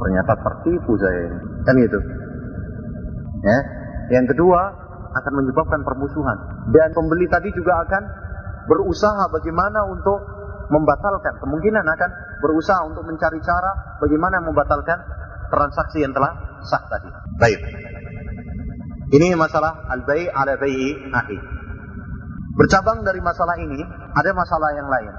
ternyata 0.02 0.34
tertipu 0.40 0.98
saya. 0.98 1.30
Kan 1.68 1.76
gitu. 1.78 2.00
Ya. 3.46 3.58
Yang 4.10 4.34
kedua 4.34 4.62
akan 5.10 5.34
menyebabkan 5.42 5.82
permusuhan 5.86 6.38
dan 6.74 6.90
pembeli 6.94 7.26
tadi 7.30 7.50
juga 7.54 7.82
akan 7.86 8.04
berusaha 8.70 9.30
bagaimana 9.34 9.86
untuk 9.90 10.22
membatalkan, 10.70 11.34
kemungkinan 11.42 11.82
akan 11.82 12.10
berusaha 12.46 12.86
untuk 12.86 13.02
mencari 13.06 13.42
cara 13.42 13.98
bagaimana 13.98 14.38
membatalkan 14.46 15.02
transaksi 15.50 16.06
yang 16.06 16.14
telah 16.14 16.62
sah 16.62 16.84
tadi. 16.86 17.10
Baik. 17.42 17.60
Ini 19.10 19.34
masalah 19.34 19.90
al-bai' 19.90 20.30
ala 20.30 20.54
bai'i 20.62 20.90
ahi. 21.10 21.38
Bercabang 22.54 23.02
dari 23.02 23.18
masalah 23.26 23.58
ini, 23.58 23.82
ada 24.14 24.32
masalah 24.38 24.70
yang 24.78 24.86
lain. 24.86 25.14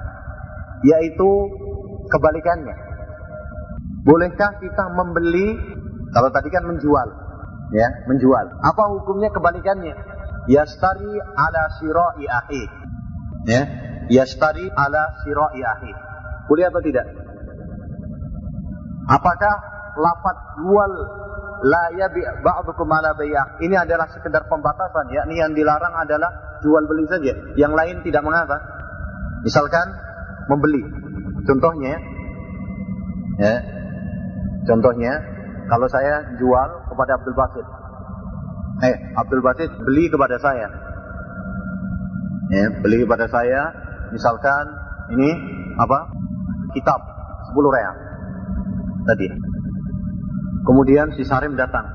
Yaitu 0.87 1.29
kebalikannya. 2.07 2.75
Bolehkah 4.07 4.57
kita 4.63 4.85
membeli, 4.95 5.59
kalau 6.15 6.29
tadi 6.31 6.47
kan 6.49 6.63
menjual. 6.63 7.07
Ya, 7.71 7.87
menjual. 8.07 8.45
Apa 8.63 8.83
hukumnya 8.95 9.31
kebalikannya? 9.31 9.95
Yastari 10.47 11.11
ala 11.19 11.63
sirai 11.79 12.25
ahi. 12.27 12.63
Ya, 13.47 13.61
yastari 14.07 14.71
ala 14.71 15.03
sirai 15.23 15.61
ahi. 15.61 15.91
Boleh 16.47 16.67
atau 16.67 16.81
tidak? 16.83 17.07
Apakah 19.11 19.55
lapat 19.99 20.37
jual 20.63 20.91
la 21.61 21.83
yabi 21.93 22.21
ba'dukum 22.41 22.89
ala 22.89 23.13
bay'ah. 23.13 23.61
Ini 23.61 23.75
adalah 23.85 24.09
sekedar 24.09 24.49
pembatasan 24.49 25.13
yakni 25.13 25.37
yang 25.37 25.53
dilarang 25.53 25.93
adalah 25.93 26.59
jual 26.65 26.83
beli 26.89 27.05
saja. 27.05 27.33
Yang 27.53 27.73
lain 27.77 27.95
tidak 28.01 28.21
mengapa. 28.25 28.57
Misalkan 29.45 29.85
membeli. 30.49 30.81
Contohnya 31.45 31.95
ya. 33.37 33.55
Contohnya 34.65 35.13
kalau 35.69 35.87
saya 35.89 36.37
jual 36.37 36.69
kepada 36.89 37.17
Abdul 37.17 37.37
Basit. 37.37 37.65
Eh, 38.81 38.95
Abdul 39.17 39.41
Basit 39.45 39.69
beli 39.85 40.09
kepada 40.09 40.37
saya. 40.41 40.69
Ya, 42.51 42.67
beli 42.83 43.07
kepada 43.07 43.31
saya 43.31 43.71
misalkan 44.11 44.65
ini 45.15 45.29
apa? 45.79 46.09
Kitab 46.75 46.99
10 47.53 47.57
real. 47.71 47.95
Tadi 49.07 49.50
Kemudian 50.61 51.13
si 51.17 51.25
Sarim 51.25 51.57
datang. 51.57 51.89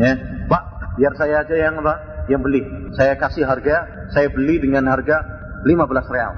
Ya, 0.00 0.16
Pak, 0.48 0.62
biar 1.00 1.12
saya 1.16 1.44
aja 1.44 1.56
yang 1.56 1.80
apa? 1.80 2.26
Yang 2.28 2.40
beli. 2.44 2.62
Saya 2.96 3.16
kasih 3.16 3.44
harga, 3.48 4.08
saya 4.12 4.28
beli 4.32 4.60
dengan 4.60 4.88
harga 4.88 5.24
15 5.64 6.12
real. 6.12 6.32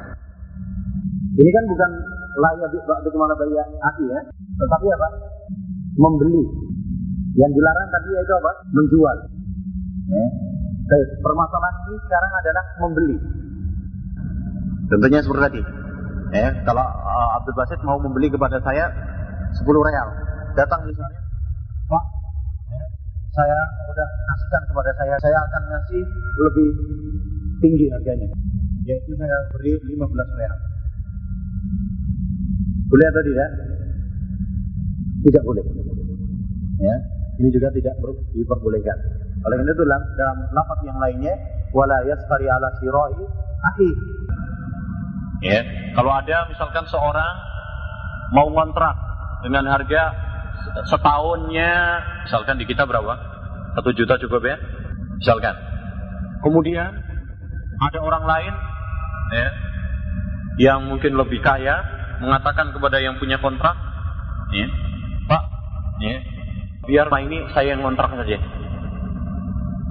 Ini 1.33 1.51
kan 1.51 1.65
bukan 1.65 1.91
layak 2.33 2.71
ba'du 2.85 3.09
ke 3.13 3.19
mana 3.19 3.35
bayar 3.37 3.67
aki 3.69 4.05
ya, 4.09 4.21
tetapi 4.33 4.87
apa? 4.95 5.09
Membeli. 5.99 6.45
Yang 7.33 7.51
dilarang 7.57 7.89
tadi 7.89 8.09
yaitu 8.13 8.35
apa? 8.37 8.53
Menjual. 8.73 9.17
Ya. 10.13 10.27
Baik, 10.83 11.09
permasalahan 11.25 11.77
ini 11.89 11.97
sekarang 12.05 12.33
adalah 12.37 12.65
membeli. 12.85 13.17
Tentunya 14.93 15.21
seperti 15.25 15.43
tadi. 15.49 15.63
Ya, 16.33 16.49
kalau 16.65 16.85
uh, 16.85 17.29
Abdul 17.41 17.57
Basit 17.57 17.81
mau 17.85 17.97
membeli 18.01 18.29
kepada 18.29 18.61
saya 18.61 18.89
10 19.57 19.69
real, 19.69 20.09
datang 20.57 20.85
misalnya 20.85 21.32
Pak, 21.93 22.05
ya, 22.73 22.85
saya 23.37 23.59
udah 23.93 24.09
kasihkan 24.33 24.63
kepada 24.73 24.91
saya, 24.97 25.15
saya 25.21 25.37
akan 25.37 25.63
ngasih 25.69 26.03
lebih 26.41 26.71
tinggi 27.61 27.87
harganya. 27.93 28.29
Yaitu 28.89 29.13
saya 29.21 29.37
beri 29.53 29.77
15 29.77 30.41
real. 30.41 30.57
Boleh 32.89 33.07
atau 33.13 33.23
tidak? 33.29 33.51
Tidak 35.23 35.43
boleh. 35.45 35.65
Ya, 36.81 36.97
ini 37.39 37.49
juga 37.53 37.69
tidak 37.77 37.95
diperbolehkan. 38.33 38.99
Oleh 39.45 39.57
karena 39.61 39.73
itu 39.77 39.85
dalam, 39.85 40.03
dalam 40.17 40.37
yang 40.83 40.99
lainnya, 40.99 41.35
wala 41.77 42.01
yaskari 42.09 42.49
ala 42.49 42.69
sirai 42.81 43.21
akhi. 43.69 43.91
Ya, 45.43 45.61
kalau 45.99 46.11
ada 46.15 46.47
misalkan 46.49 46.87
seorang 46.87 47.35
mau 48.33 48.49
kontrak 48.51 48.95
dengan 49.43 49.67
harga 49.67 50.32
setahunnya 50.89 51.73
misalkan 52.27 52.57
di 52.59 52.65
kita 52.65 52.87
berapa? 52.87 53.15
Satu 53.79 53.91
juta 53.97 54.21
cukup 54.21 54.43
ya? 54.45 54.57
Misalkan. 55.19 55.55
Kemudian 56.43 56.91
ada 57.79 57.99
orang 58.03 58.25
lain 58.27 58.55
ya, 59.33 59.49
yang 60.59 60.81
mungkin 60.91 61.15
lebih 61.15 61.39
kaya 61.39 61.81
mengatakan 62.19 62.75
kepada 62.75 62.99
yang 62.99 63.19
punya 63.19 63.39
kontrak, 63.39 63.75
ya, 64.55 64.67
Pak, 65.27 65.43
ya, 66.03 66.17
biar 66.87 67.07
ma 67.11 67.23
ini 67.23 67.47
saya 67.55 67.75
yang 67.75 67.83
kontrak 67.83 68.11
saja. 68.11 68.39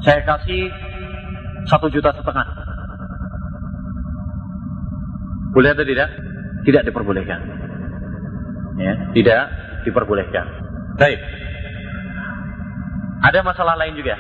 Saya 0.02 0.22
kasih 0.28 0.72
satu 1.68 1.88
juta 1.88 2.12
setengah. 2.16 2.48
Boleh 5.52 5.76
atau 5.76 5.84
tidak? 5.84 6.10
Tidak 6.64 6.84
diperbolehkan. 6.88 7.40
Ya, 8.80 8.94
tidak 9.14 9.44
diperbolehkan. 9.84 10.46
Baik. 10.98 11.20
Ada 13.22 13.40
masalah 13.46 13.78
lain 13.78 13.94
juga. 13.98 14.18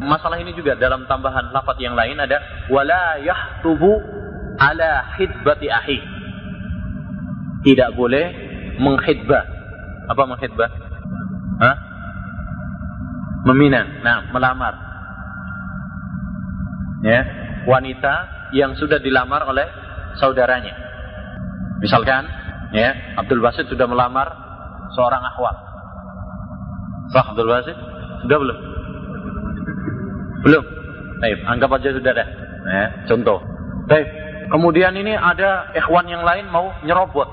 Masalah 0.00 0.40
ini 0.40 0.56
juga 0.56 0.76
dalam 0.80 1.04
tambahan 1.04 1.52
lafaz 1.52 1.76
yang 1.76 1.92
lain 1.92 2.16
ada 2.16 2.40
wala 2.72 3.20
yahtubu 3.20 4.00
ala 4.56 5.12
hidbati 5.20 5.68
ahi. 5.68 5.98
Tidak 7.60 7.92
boleh 7.92 8.26
menghidbah. 8.80 9.44
Apa 10.08 10.22
menghidbah? 10.24 10.70
Hah? 11.60 11.76
Meminang. 13.44 14.00
Nah, 14.00 14.32
melamar. 14.32 14.74
Ya, 17.04 17.20
wanita 17.68 18.14
yang 18.56 18.76
sudah 18.76 19.00
dilamar 19.00 19.44
oleh 19.48 19.68
saudaranya. 20.16 20.76
Misalkan, 21.80 22.28
ya, 22.72 23.16
Abdul 23.20 23.40
Basit 23.40 23.68
sudah 23.68 23.88
melamar 23.88 24.49
seorang 24.94 25.22
akhwat. 25.22 25.56
Sah 27.10 27.26
Abdul 27.34 27.50
Basit? 27.50 27.76
Sudah 28.26 28.38
belum? 28.38 28.58
Belum. 30.46 30.64
Baik, 31.20 31.38
anggap 31.44 31.70
aja 31.76 31.90
sudah 31.92 32.12
dah. 32.16 32.28
Ya, 32.70 32.84
contoh. 33.10 33.38
Baik. 33.90 34.06
Kemudian 34.50 34.94
ini 34.98 35.14
ada 35.14 35.70
ikhwan 35.76 36.10
yang 36.10 36.26
lain 36.26 36.50
mau 36.50 36.74
nyerobot. 36.82 37.28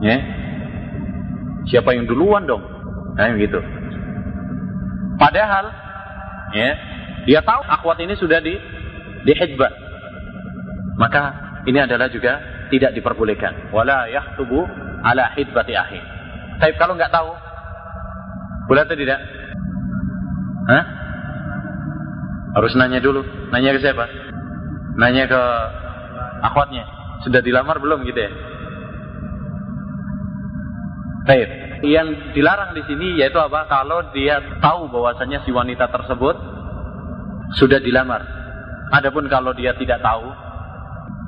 Ya. 0.00 0.20
Siapa 1.68 1.96
yang 1.96 2.08
duluan 2.08 2.44
dong? 2.48 2.62
Nah, 3.16 3.34
gitu. 3.36 3.60
Padahal 5.16 5.70
ya, 6.52 6.70
dia 7.24 7.40
tahu 7.40 7.62
akhwat 7.66 7.98
ini 8.04 8.14
sudah 8.18 8.40
di 8.40 8.56
dihidbah. 9.24 9.72
Maka 11.00 11.22
ini 11.66 11.80
adalah 11.80 12.08
juga 12.12 12.40
tidak 12.68 12.94
diperbolehkan. 12.94 13.72
Wala 13.72 14.06
yahtubu 14.12 14.68
ala 15.02 15.32
hidbati 15.34 15.74
akhi. 15.74 16.13
Tapi 16.60 16.72
kalau 16.78 16.94
nggak 16.94 17.12
tahu, 17.12 17.30
boleh 18.70 18.82
atau 18.84 18.96
tidak? 18.96 19.20
Hah? 20.70 20.84
Harus 22.54 22.72
nanya 22.78 23.02
dulu. 23.02 23.20
Nanya 23.50 23.74
ke 23.76 23.80
siapa? 23.82 24.06
Nanya 24.96 25.26
ke 25.26 25.40
akhwatnya. 26.46 26.86
Sudah 27.26 27.42
dilamar 27.42 27.82
belum 27.82 28.06
gitu 28.06 28.20
ya? 28.20 28.32
Baik. 31.24 31.48
Yang 31.84 32.08
dilarang 32.32 32.72
di 32.72 32.82
sini 32.88 33.20
yaitu 33.20 33.36
apa? 33.36 33.68
Kalau 33.68 34.14
dia 34.16 34.40
tahu 34.62 34.88
bahwasanya 34.88 35.44
si 35.44 35.50
wanita 35.52 35.90
tersebut 35.90 36.36
sudah 37.60 37.82
dilamar. 37.82 38.24
Adapun 38.94 39.26
kalau 39.26 39.52
dia 39.56 39.74
tidak 39.74 40.00
tahu, 40.00 40.30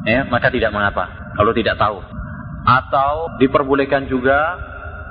ya, 0.07 0.25
maka 0.29 0.49
tidak 0.53 0.71
mengapa. 0.71 1.09
Kalau 1.35 1.53
tidak 1.53 1.77
tahu. 1.77 1.99
Atau 2.67 3.37
diperbolehkan 3.43 4.07
juga 4.07 4.39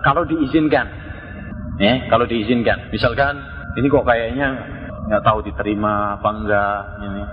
kalau 0.05 0.21
diizinkan. 0.29 0.85
Ya, 1.81 2.05
kalau 2.07 2.29
diizinkan. 2.29 2.93
Misalkan 2.93 3.41
ini 3.75 3.89
kok 3.89 4.05
kayaknya 4.05 4.47
nggak 5.09 5.25
tahu 5.25 5.41
diterima 5.41 6.21
apa 6.21 6.29
enggak 6.29 6.79
ini. 7.03 7.23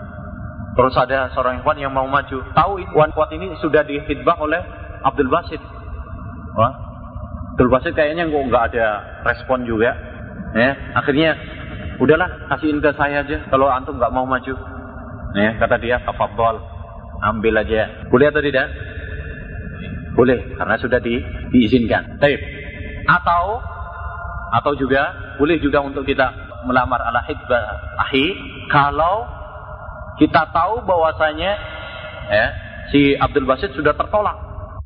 Terus 0.72 0.94
ada 0.96 1.28
seorang 1.36 1.60
ikhwan 1.60 1.76
yang 1.76 1.92
mau 1.92 2.08
maju. 2.08 2.40
Tahu 2.56 2.72
ikhwan 2.80 3.12
kuat 3.12 3.28
ini 3.36 3.52
sudah 3.60 3.84
dihidbah 3.84 4.40
oleh 4.40 4.64
Abdul 5.04 5.28
Basit. 5.28 5.60
Wah, 6.56 6.72
Abdul 7.54 7.68
Basit 7.68 7.92
kayaknya 7.92 8.24
kok 8.24 8.48
nggak 8.48 8.64
ada 8.72 8.86
respon 9.28 9.68
juga. 9.68 9.92
Ya, 10.56 10.96
akhirnya 10.96 11.36
udahlah 12.00 12.48
kasihin 12.56 12.80
ke 12.80 12.88
saya 12.96 13.20
aja 13.20 13.44
kalau 13.52 13.68
antum 13.68 14.00
nggak 14.00 14.12
mau 14.16 14.24
maju. 14.24 14.56
Ya, 15.36 15.60
kata 15.60 15.76
dia 15.76 16.00
tafadhol. 16.00 16.60
Ambil 17.22 17.54
aja. 17.62 18.08
Boleh 18.10 18.32
atau 18.32 18.42
tidak? 18.42 18.66
Boleh, 20.12 20.44
karena 20.60 20.76
sudah 20.76 21.00
di, 21.00 21.22
diizinkan. 21.54 22.20
Baik. 22.20 22.61
Atau 23.12 23.60
atau 24.52 24.72
juga 24.76 25.12
boleh 25.40 25.56
juga 25.60 25.80
untuk 25.80 26.04
kita 26.04 26.28
melamar 26.68 27.00
ala 27.00 27.24
hidbah 27.24 27.96
ahi 28.04 28.36
kalau 28.68 29.24
kita 30.20 30.44
tahu 30.52 30.84
bahwasanya 30.84 31.50
ya, 32.28 32.46
si 32.92 33.16
Abdul 33.16 33.48
Basit 33.48 33.72
sudah 33.72 33.96
tertolak. 33.96 34.36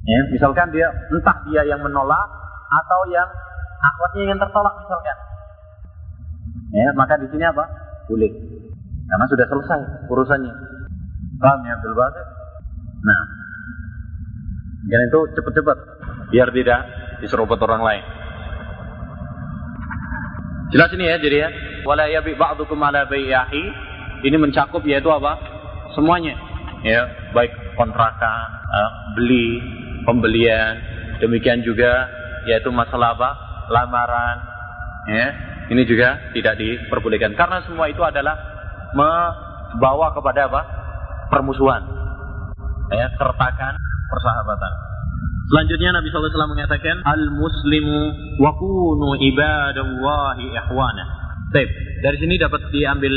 Ya, 0.06 0.20
misalkan 0.30 0.70
dia 0.70 0.86
entah 0.86 1.36
dia 1.50 1.66
yang 1.66 1.82
menolak 1.82 2.30
atau 2.70 3.00
yang 3.10 3.26
akhwatnya 3.82 4.30
yang 4.30 4.38
tertolak 4.38 4.74
misalkan. 4.78 5.18
Ya, 6.70 6.88
maka 6.94 7.18
di 7.18 7.26
sini 7.30 7.42
apa? 7.42 7.64
Boleh. 8.06 8.30
Karena 9.06 9.26
sudah 9.26 9.46
selesai 9.50 9.80
urusannya. 10.06 10.54
Paham 11.42 11.60
ya 11.66 11.74
Abdul 11.78 11.94
Basit? 11.98 12.26
Nah. 13.02 13.22
Dan 14.86 15.00
itu 15.10 15.20
cepat-cepat 15.34 15.78
biar 16.30 16.48
tidak 16.54 16.80
diserobot 17.22 17.60
orang 17.62 17.82
lain. 17.82 18.04
Jelas 20.74 20.90
ini 20.98 21.04
ya 21.06 21.16
jadi 21.22 21.36
ya. 21.46 21.48
Wala 21.86 22.10
yabi 22.10 22.34
ba'dukum 22.34 22.76
ala 22.82 23.06
bai'ahi. 23.06 23.64
Ini 24.26 24.36
mencakup 24.40 24.82
yaitu 24.82 25.06
apa? 25.12 25.38
Semuanya. 25.94 26.34
Ya, 26.82 27.06
baik 27.32 27.54
kontrakan, 27.78 28.48
uh, 28.68 28.90
beli, 29.14 29.62
pembelian, 30.02 30.76
demikian 31.22 31.62
juga 31.62 32.10
yaitu 32.46 32.70
masalah 32.74 33.14
apa? 33.14 33.30
lamaran. 33.66 34.38
Ya, 35.10 35.26
ini 35.70 35.82
juga 35.86 36.30
tidak 36.34 36.58
diperbolehkan 36.58 37.34
karena 37.34 37.62
semua 37.66 37.90
itu 37.90 38.02
adalah 38.02 38.34
membawa 38.94 40.14
kepada 40.14 40.50
apa? 40.50 40.62
permusuhan. 41.30 41.82
Ya, 42.90 43.10
kertakan 43.18 43.74
persahabatan. 44.10 44.85
Selanjutnya 45.46 45.94
Nabi 45.94 46.10
SAW 46.10 46.50
mengatakan 46.50 47.06
Al-Muslimu 47.06 48.00
wa 48.42 48.50
kunu 48.58 49.14
ibadallahi 49.30 50.44
ihwana 50.50 51.04
Baik, 51.54 51.70
dari 52.02 52.16
sini 52.18 52.34
dapat 52.34 52.66
diambil 52.74 53.14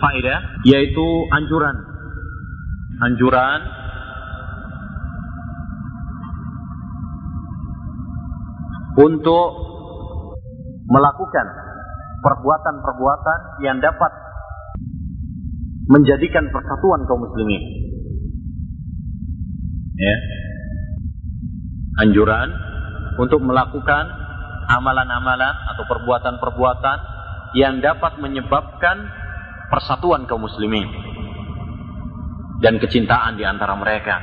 faedah 0.00 0.64
Yaitu 0.64 1.06
anjuran. 1.36 1.76
Anjuran. 3.04 3.60
Untuk 8.96 9.48
Melakukan 10.88 11.46
Perbuatan-perbuatan 12.24 13.40
yang 13.68 13.84
dapat 13.84 14.12
Menjadikan 15.92 16.48
persatuan 16.48 17.04
kaum 17.04 17.20
muslimin. 17.20 17.62
Ya 20.00 20.16
anjuran 21.96 22.48
untuk 23.16 23.40
melakukan 23.40 24.04
amalan-amalan 24.68 25.54
atau 25.74 25.84
perbuatan-perbuatan 25.88 26.98
yang 27.56 27.80
dapat 27.80 28.20
menyebabkan 28.20 29.08
persatuan 29.72 30.28
kaum 30.28 30.44
muslimin 30.44 30.86
dan 32.60 32.76
kecintaan 32.76 33.40
di 33.40 33.44
antara 33.44 33.72
mereka. 33.76 34.20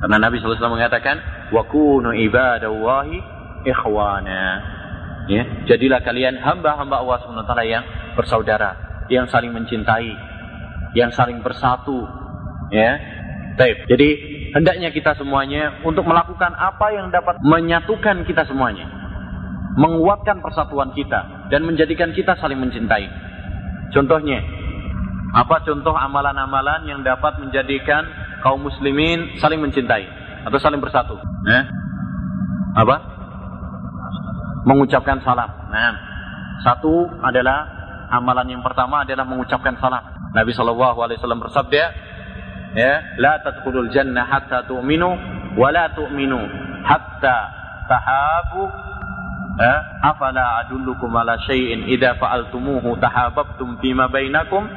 Karena 0.00 0.20
Nabi 0.20 0.40
SAW 0.40 0.76
mengatakan, 0.76 1.48
"Wa 1.52 1.64
kunu 1.68 2.12
ibadallahi 2.12 3.16
ikhwana." 3.64 4.44
Ya, 5.26 5.42
jadilah 5.66 6.06
kalian 6.06 6.38
hamba-hamba 6.38 7.02
Allah 7.02 7.18
SWT 7.18 7.54
yang 7.66 7.84
bersaudara, 8.14 9.02
yang 9.10 9.26
saling 9.26 9.50
mencintai, 9.50 10.14
yang 10.94 11.10
saling 11.10 11.42
bersatu. 11.42 12.06
Ya. 12.70 13.00
Jadi 13.88 14.35
hendaknya 14.56 14.88
kita 14.88 15.12
semuanya 15.20 15.84
untuk 15.84 16.08
melakukan 16.08 16.56
apa 16.56 16.88
yang 16.96 17.12
dapat 17.12 17.36
menyatukan 17.44 18.24
kita 18.24 18.48
semuanya. 18.48 18.88
Menguatkan 19.76 20.40
persatuan 20.40 20.96
kita 20.96 21.52
dan 21.52 21.60
menjadikan 21.68 22.16
kita 22.16 22.32
saling 22.40 22.56
mencintai. 22.56 23.04
Contohnya, 23.92 24.40
apa 25.36 25.60
contoh 25.68 25.92
amalan-amalan 25.92 26.88
yang 26.88 27.04
dapat 27.04 27.36
menjadikan 27.36 28.08
kaum 28.40 28.64
muslimin 28.64 29.36
saling 29.36 29.60
mencintai 29.60 30.08
atau 30.48 30.56
saling 30.56 30.80
bersatu? 30.80 31.20
Eh? 31.52 31.62
Apa? 32.80 32.96
Mengucapkan 34.64 35.20
salam. 35.20 35.52
Nah, 35.68 35.92
satu 36.64 37.12
adalah 37.20 37.68
amalan 38.08 38.56
yang 38.56 38.64
pertama 38.64 39.04
adalah 39.04 39.28
mengucapkan 39.28 39.76
salam. 39.76 40.16
Nabi 40.32 40.56
Shallallahu 40.56 40.98
Alaihi 41.04 41.20
Wasallam 41.20 41.44
bersabda, 41.44 41.82
ya 42.76 43.16
la 43.16 43.40
tadkhulul 43.40 43.88
jannah 43.88 44.28
hatta 44.28 44.68
tu'minu 44.68 45.10
wa 45.56 45.68
la 45.72 45.88
tu'minu 45.96 46.40
hatta 46.84 47.36
tahabu. 47.88 48.68
Ya 49.56 50.04
afala 50.04 50.60
adullukum 50.60 51.08
ala 51.16 51.40
syai'in 51.48 51.88
idza 51.88 52.20
fa'altumuhu 52.20 53.00
tahabbtum 53.00 53.80
fima 53.80 54.12
bainakum? 54.12 54.68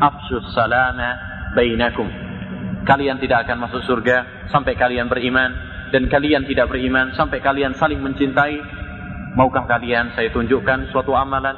Afsus 0.00 0.56
salama 0.56 1.20
bainakum. 1.52 2.08
Kalian 2.88 3.20
tidak 3.20 3.46
akan 3.46 3.68
masuk 3.68 3.84
surga 3.84 4.48
sampai 4.48 4.74
kalian 4.74 5.12
beriman. 5.12 5.52
Dan 5.92 6.08
kalian 6.08 6.48
tidak 6.48 6.72
beriman 6.72 7.12
sampai 7.12 7.44
kalian 7.44 7.76
saling 7.76 8.00
mencintai. 8.00 8.56
Maukah 9.36 9.68
kalian 9.68 10.16
saya 10.16 10.32
tunjukkan 10.32 10.88
suatu 10.88 11.12
amalan? 11.12 11.54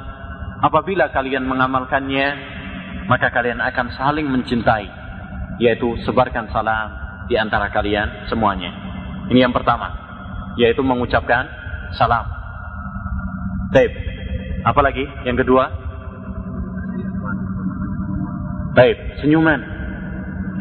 Apabila 0.59 1.07
kalian 1.15 1.47
mengamalkannya 1.47 2.27
maka 3.07 3.31
kalian 3.31 3.63
akan 3.63 3.87
saling 3.95 4.27
mencintai 4.27 5.04
yaitu 5.59 5.95
sebarkan 6.03 6.51
salam 6.51 6.91
di 7.25 7.35
antara 7.39 7.71
kalian 7.71 8.27
semuanya. 8.29 8.71
Ini 9.31 9.47
yang 9.47 9.53
pertama, 9.55 9.89
yaitu 10.59 10.85
mengucapkan 10.85 11.47
salam. 11.97 12.25
Baik. 13.73 13.91
Apalagi 14.65 15.05
yang 15.25 15.37
kedua? 15.37 15.69
Baik, 18.75 19.23
senyuman. 19.23 19.61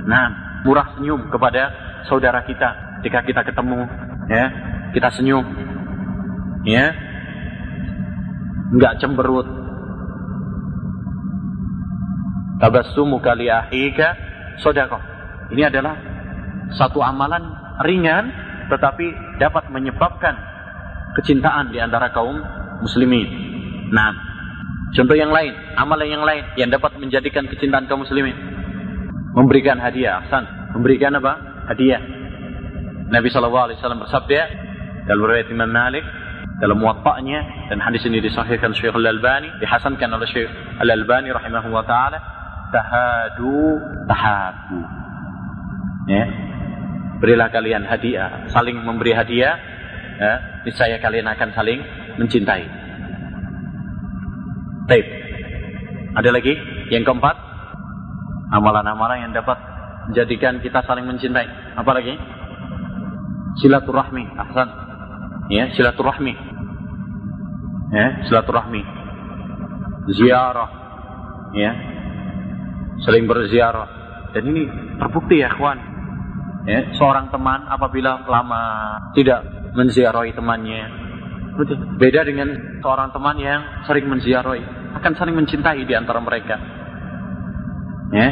Nah, 0.06 0.26
murah 0.62 0.94
senyum 0.96 1.28
kepada 1.32 1.72
saudara 2.06 2.44
kita 2.46 3.00
ketika 3.00 3.20
kita 3.26 3.42
ketemu, 3.44 3.80
ya. 4.30 4.44
Kita 4.94 5.10
senyum. 5.12 5.44
Ya. 6.64 6.94
Enggak 8.72 9.02
cemberut. 9.02 9.44
Tabassumu 12.62 13.18
kali 13.18 13.50
ahika 13.50 14.14
sodakoh. 14.60 15.00
Ini 15.54 15.68
adalah 15.68 15.94
satu 16.74 17.00
amalan 17.04 17.42
ringan 17.84 18.30
tetapi 18.70 19.38
dapat 19.38 19.68
menyebabkan 19.68 20.34
kecintaan 21.20 21.70
di 21.70 21.78
antara 21.78 22.10
kaum 22.10 22.40
muslimin. 22.80 23.28
Nah, 23.92 24.10
contoh 24.96 25.14
yang 25.14 25.30
lain, 25.30 25.52
amalan 25.78 26.08
yang 26.10 26.24
lain 26.24 26.44
yang 26.58 26.70
dapat 26.72 26.96
menjadikan 26.98 27.46
kecintaan 27.46 27.86
kaum 27.86 28.02
muslimin. 28.02 28.34
Memberikan 29.34 29.78
hadiah, 29.78 30.22
ahsan. 30.24 30.46
Memberikan 30.74 31.14
apa? 31.18 31.38
Hadiah. 31.70 32.02
Nabi 33.10 33.28
SAW 33.30 33.74
bersabda 33.76 34.40
dalam 35.06 35.22
riwayat 35.22 35.50
Imam 35.52 35.70
Malik 35.70 36.02
dalam 36.62 36.78
muwatta'nya 36.78 37.68
dan 37.70 37.82
hadis 37.82 38.06
ini 38.06 38.22
disahihkan 38.22 38.72
Syekh 38.78 38.94
Al-Albani, 38.94 39.58
dihasankan 39.58 40.08
oleh 40.14 40.28
Syekh 40.30 40.50
Al-Albani 40.80 41.34
rahimahullah 41.34 41.84
taala 41.84 42.18
tahadu 42.74 43.78
tahabu. 44.10 44.80
Ya. 46.10 46.24
Berilah 47.22 47.48
kalian 47.54 47.86
hadiah, 47.86 48.50
saling 48.50 48.74
memberi 48.82 49.14
hadiah, 49.14 49.54
ya, 50.18 50.32
niscaya 50.66 50.98
kalian 50.98 51.30
akan 51.30 51.54
saling 51.54 51.80
mencintai. 52.18 52.66
Baik. 54.90 55.06
Ada 56.18 56.30
lagi 56.34 56.52
yang 56.92 57.06
keempat, 57.06 57.36
amalan-amalan 58.52 59.30
yang 59.30 59.32
dapat 59.32 59.56
menjadikan 60.10 60.60
kita 60.60 60.84
saling 60.84 61.08
mencintai. 61.08 61.78
Apa 61.78 61.90
lagi? 61.96 62.12
Silaturahmi, 63.62 64.24
ahsan. 64.36 64.68
Ya, 65.48 65.70
silaturahmi. 65.72 66.34
Ya, 67.94 68.06
silaturahmi. 68.28 68.82
Ziarah. 70.12 70.70
Ya, 71.54 71.72
saling 73.02 73.26
berziarah. 73.26 73.88
Dan 74.30 74.50
ini 74.50 74.62
terbukti 74.98 75.42
ya 75.42 75.50
kawan. 75.50 75.94
Ya, 76.64 76.80
seorang 76.96 77.28
teman 77.28 77.68
apabila 77.68 78.24
lama 78.24 78.62
tidak 79.12 79.44
menziarahi 79.76 80.32
temannya, 80.32 80.88
beda 82.00 82.24
dengan 82.24 82.80
seorang 82.80 83.12
teman 83.12 83.36
yang 83.36 83.60
sering 83.84 84.08
menziarahi, 84.08 84.64
akan 84.96 85.12
saling 85.12 85.36
mencintai 85.36 85.84
di 85.84 85.92
antara 85.92 86.24
mereka. 86.24 86.56
Ya. 88.16 88.28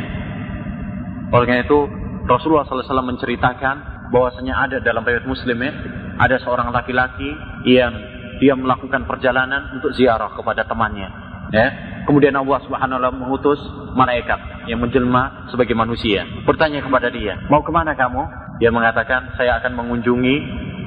Oleh 1.28 1.64
itu 1.64 1.78
Rasulullah 2.24 2.64
SAW 2.64 3.04
menceritakan 3.04 4.08
bahwasanya 4.12 4.54
ada 4.68 4.76
dalam 4.80 5.04
riwayat 5.04 5.28
Muslim 5.28 5.58
ya, 5.60 5.72
ada 6.16 6.36
seorang 6.40 6.72
laki-laki 6.72 7.28
yang 7.68 7.92
dia 8.40 8.56
melakukan 8.56 9.04
perjalanan 9.04 9.76
untuk 9.76 9.92
ziarah 9.92 10.32
kepada 10.34 10.64
temannya. 10.64 11.08
Ya, 11.52 11.68
Kemudian 12.02 12.34
Allah 12.34 12.58
Subhanahu 12.66 12.98
wa 12.98 13.10
mengutus 13.14 13.60
malaikat 13.94 14.66
yang 14.66 14.82
menjelma 14.82 15.46
sebagai 15.54 15.78
manusia. 15.78 16.26
Bertanya 16.42 16.82
kepada 16.82 17.08
dia, 17.14 17.38
"Mau 17.46 17.62
ke 17.62 17.70
mana 17.70 17.94
kamu?" 17.94 18.26
Dia 18.58 18.74
mengatakan, 18.74 19.34
"Saya 19.38 19.58
akan 19.62 19.78
mengunjungi 19.78 20.36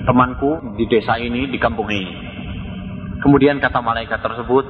temanku 0.07 0.75
di 0.75 0.85
desa 0.91 1.15
ini, 1.15 1.47
di 1.47 1.57
kampung 1.59 1.87
ini." 1.87 2.13
Kemudian 3.23 3.63
kata 3.63 3.79
malaikat 3.79 4.19
tersebut, 4.19 4.67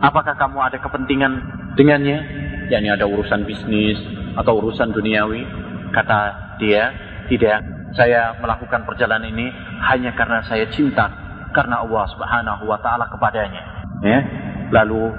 "Apakah 0.00 0.34
kamu 0.36 0.58
ada 0.64 0.78
kepentingan 0.80 1.32
dengannya?" 1.76 2.46
yakni 2.66 2.90
ada 2.90 3.06
urusan 3.06 3.46
bisnis 3.46 3.98
atau 4.34 4.58
urusan 4.58 4.90
duniawi. 4.90 5.42
Kata 5.94 6.18
dia, 6.58 6.92
"Tidak. 7.30 7.58
Saya 7.94 8.36
melakukan 8.42 8.84
perjalanan 8.84 9.30
ini 9.30 9.48
hanya 9.86 10.12
karena 10.12 10.44
saya 10.44 10.68
cinta 10.68 11.08
karena 11.54 11.80
Allah 11.80 12.04
Subhanahu 12.12 12.68
wa 12.68 12.78
taala 12.82 13.08
kepadanya." 13.08 13.62
Ya. 14.04 14.20
Lalu 14.74 15.14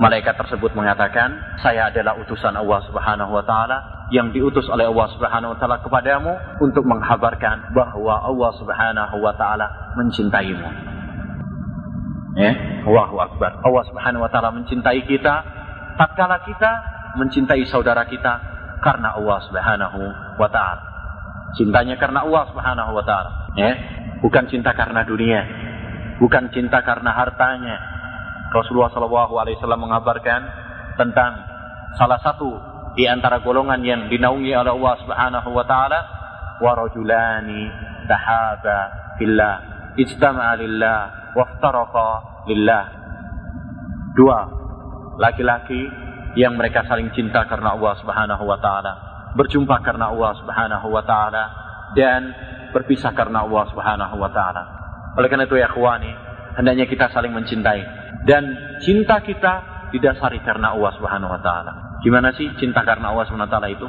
malaikat 0.00 0.32
tersebut 0.40 0.72
mengatakan, 0.72 1.60
saya 1.60 1.92
adalah 1.92 2.16
utusan 2.16 2.56
Allah 2.56 2.80
Subhanahu 2.88 3.36
wa 3.36 3.44
taala 3.44 4.08
yang 4.10 4.32
diutus 4.32 4.66
oleh 4.72 4.88
Allah 4.88 5.06
Subhanahu 5.12 5.54
wa 5.54 5.58
taala 5.60 5.76
kepadamu 5.84 6.32
untuk 6.64 6.82
menghabarkan 6.88 7.76
bahwa 7.76 8.24
Allah 8.24 8.50
Subhanahu 8.56 9.16
wa 9.20 9.32
taala 9.36 9.94
mencintaimu. 10.00 10.68
Ya, 12.40 12.52
Allahu 12.88 13.20
Akbar. 13.20 13.60
Allah 13.60 13.84
Subhanahu 13.92 14.24
wa 14.24 14.30
taala 14.32 14.50
mencintai 14.56 15.04
kita 15.04 15.44
tatkala 16.00 16.40
kita 16.48 16.70
mencintai 17.20 17.66
saudara 17.68 18.08
kita 18.08 18.40
karena 18.80 19.20
Allah 19.20 19.38
Subhanahu 19.44 20.00
wa 20.40 20.48
taala. 20.48 20.82
Cintanya 21.60 22.00
karena 22.00 22.24
Allah 22.24 22.48
Subhanahu 22.48 22.90
wa 22.96 23.04
taala, 23.04 23.30
ya. 23.58 23.72
Bukan 24.24 24.48
cinta 24.48 24.72
karena 24.72 25.04
dunia, 25.04 25.44
bukan 26.16 26.48
cinta 26.54 26.80
karena 26.80 27.12
hartanya. 27.12 27.99
Rasulullah 28.50 28.90
Shallallahu 28.90 29.34
alaihi 29.38 29.56
wasallam 29.62 29.86
mengabarkan 29.86 30.40
tentang 30.98 31.32
salah 31.94 32.18
satu 32.18 32.50
di 32.98 33.06
antara 33.06 33.38
golongan 33.38 33.78
yang 33.86 34.10
dinaungi 34.10 34.50
oleh 34.50 34.72
Allah 34.74 34.94
Subhanahu 35.06 35.48
wa 35.54 35.64
taala 35.64 36.00
wa 36.58 36.74
rajulani 36.74 37.70
tahaba 38.10 38.78
fillah 39.16 39.56
ijtama'a 39.94 40.58
lillah 40.58 40.98
waftaraqa 41.38 42.08
lillah. 42.50 42.84
Dua 44.18 44.38
laki-laki 45.22 45.86
yang 46.34 46.58
mereka 46.58 46.82
saling 46.90 47.14
cinta 47.14 47.46
karena 47.46 47.78
Allah 47.78 47.94
Subhanahu 48.02 48.44
wa 48.46 48.58
taala 48.58 48.92
berjumpa 49.38 49.78
karena 49.86 50.10
Allah 50.10 50.34
Subhanahu 50.42 50.86
wa 50.90 51.02
taala 51.06 51.44
dan 51.94 52.34
berpisah 52.74 53.14
karena 53.14 53.46
Allah 53.46 53.64
Subhanahu 53.70 54.14
wa 54.18 54.30
taala. 54.34 54.62
Oleh 55.14 55.30
karena 55.30 55.46
itu 55.46 55.54
ya 55.58 55.70
ikhwani 55.70 56.10
hendaknya 56.58 56.90
kita 56.90 57.10
saling 57.14 57.30
mencintai 57.30 57.99
dan 58.24 58.44
cinta 58.82 59.20
kita 59.22 59.86
didasari 59.90 60.38
karena 60.46 60.72
Allah 60.74 60.92
Subhanahu 60.94 61.34
wa 61.34 61.40
taala 61.42 61.90
Gimana 62.00 62.32
sih 62.32 62.48
cinta 62.56 62.80
karena 62.80 63.12
Allah 63.12 63.28
Subhanahu 63.28 63.48
wa 63.48 63.52
taala 63.52 63.68
itu? 63.68 63.84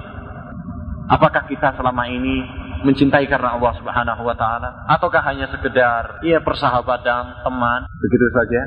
Apakah 1.07 1.47
kita 1.47 1.75
selama 1.79 2.07
ini 2.11 2.43
mencintai 2.83 3.23
karena 3.27 3.55
Allah 3.55 3.71
Subhanahu 3.79 4.21
wa 4.27 4.35
taala 4.35 4.83
ataukah 4.91 5.23
hanya 5.31 5.47
sekedar 5.47 6.19
ya 6.23 6.43
persahabatan, 6.43 7.23
teman, 7.43 7.81
begitu 7.87 8.25
saja? 8.35 8.61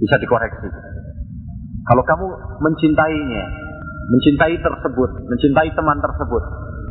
Bisa 0.00 0.16
dikoreksi. 0.16 0.68
Kalau 1.84 2.02
kamu 2.08 2.26
mencintainya, 2.64 3.44
mencintai 4.08 4.56
tersebut, 4.56 5.10
mencintai 5.28 5.68
teman 5.76 6.00
tersebut 6.00 6.42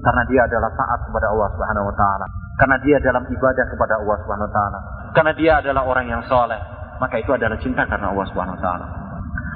karena 0.05 0.23
dia 0.29 0.41
adalah 0.45 0.69
taat 0.77 1.01
kepada 1.09 1.33
Allah 1.33 1.49
Subhanahu 1.57 1.89
wa 1.89 1.95
taala, 1.97 2.25
karena 2.61 2.77
dia 2.85 2.97
dalam 3.01 3.25
ibadah 3.25 3.65
kepada 3.73 3.93
Allah 3.97 4.17
Subhanahu 4.21 4.47
wa 4.47 4.53
taala, 4.53 4.79
karena 5.17 5.33
dia 5.33 5.51
adalah 5.65 5.81
orang 5.89 6.05
yang 6.13 6.21
soleh, 6.29 6.61
maka 6.99 7.15
itu 7.17 7.31
adalah 7.31 7.57
cinta 7.57 7.87
karena 7.87 8.11
Allah 8.11 8.27
Subhanahu 8.27 8.55
wa 8.59 8.61
taala. 8.61 8.87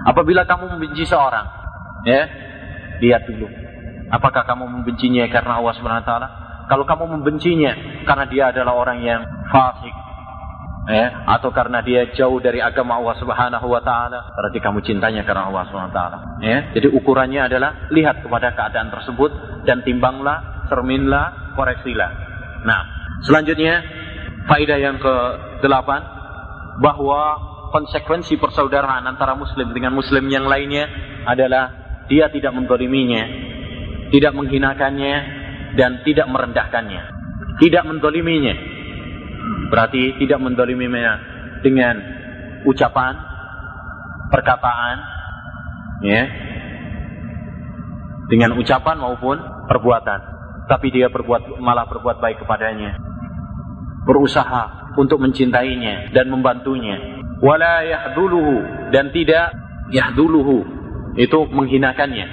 Apabila 0.03 0.43
kamu 0.43 0.75
membenci 0.75 1.07
seorang, 1.07 1.63
Ya, 2.03 2.27
lihat 2.99 3.23
dulu. 3.27 3.47
Apakah 4.11 4.43
kamu 4.43 4.67
membencinya 4.67 5.25
karena 5.31 5.63
Allah 5.63 5.73
Subhanahu 5.79 6.03
wa 6.03 6.07
taala? 6.07 6.27
Kalau 6.67 6.83
kamu 6.83 7.19
membencinya 7.19 7.71
karena 8.03 8.25
dia 8.27 8.43
adalah 8.51 8.75
orang 8.75 8.99
yang 9.03 9.23
fasik, 9.47 9.91
ya, 10.91 11.23
atau 11.27 11.49
karena 11.55 11.79
dia 11.79 12.11
jauh 12.11 12.39
dari 12.43 12.59
agama 12.59 12.99
Allah 12.99 13.15
Subhanahu 13.23 13.67
wa 13.71 13.79
taala, 13.79 14.35
berarti 14.35 14.59
kamu 14.59 14.83
cintanya 14.83 15.23
karena 15.23 15.47
Allah 15.47 15.63
Subhanahu 15.71 15.91
wa 15.91 15.95
taala. 15.95 16.17
Ya, 16.43 16.75
jadi 16.75 16.91
ukurannya 16.91 17.41
adalah 17.47 17.87
lihat 17.89 18.21
kepada 18.21 18.51
keadaan 18.51 18.91
tersebut 18.91 19.63
dan 19.63 19.81
timbanglah, 19.87 20.67
cerminlah, 20.67 21.55
koreksilah. 21.55 22.11
Nah, 22.67 22.81
selanjutnya 23.23 23.79
faedah 24.51 24.77
yang 24.79 24.99
ke-8 24.99 25.89
bahwa 26.81 27.37
konsekuensi 27.73 28.37
persaudaraan 28.37 29.05
antara 29.09 29.33
muslim 29.33 29.73
dengan 29.73 29.93
muslim 29.97 30.29
yang 30.29 30.45
lainnya 30.45 30.89
adalah 31.25 31.73
dia 32.05 32.29
tidak 32.29 32.53
mendoliminya, 32.53 33.23
tidak 34.13 34.33
menghinakannya, 34.37 35.15
dan 35.73 36.05
tidak 36.05 36.29
merendahkannya. 36.29 37.03
Tidak 37.57 37.83
mendoliminya. 37.85 38.55
Berarti 39.69 40.17
tidak 40.21 40.39
mendoliminya 40.41 41.13
dengan 41.65 41.95
ucapan, 42.65 43.13
perkataan, 44.29 44.97
ya, 46.05 46.23
dengan 48.29 48.57
ucapan 48.57 48.97
maupun 49.01 49.37
perbuatan. 49.69 50.19
Tapi 50.69 50.87
dia 50.93 51.11
berbuat 51.11 51.59
malah 51.59 51.89
berbuat 51.89 52.23
baik 52.23 52.45
kepadanya. 52.45 52.95
Berusaha 54.07 54.82
untuk 54.97 55.21
mencintainya 55.21 56.13
dan 56.13 56.29
membantunya. 56.29 57.23
Wala 57.43 57.83
yahduluhu 57.83 58.89
dan 58.93 59.11
tidak 59.11 59.51
yahduluhu 59.91 60.63
itu 61.19 61.39
menghinakannya. 61.49 62.27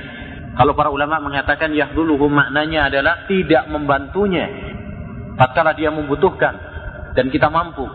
Kalau 0.55 0.77
para 0.77 0.93
ulama 0.93 1.23
mengatakan 1.23 1.73
yahduluhu 1.73 2.29
maknanya 2.29 2.93
adalah 2.93 3.25
tidak 3.25 3.65
membantunya 3.71 4.51
tatkala 5.41 5.73
dia 5.73 5.89
membutuhkan 5.89 6.55
dan 7.17 7.33
kita 7.33 7.49
mampu. 7.49 7.89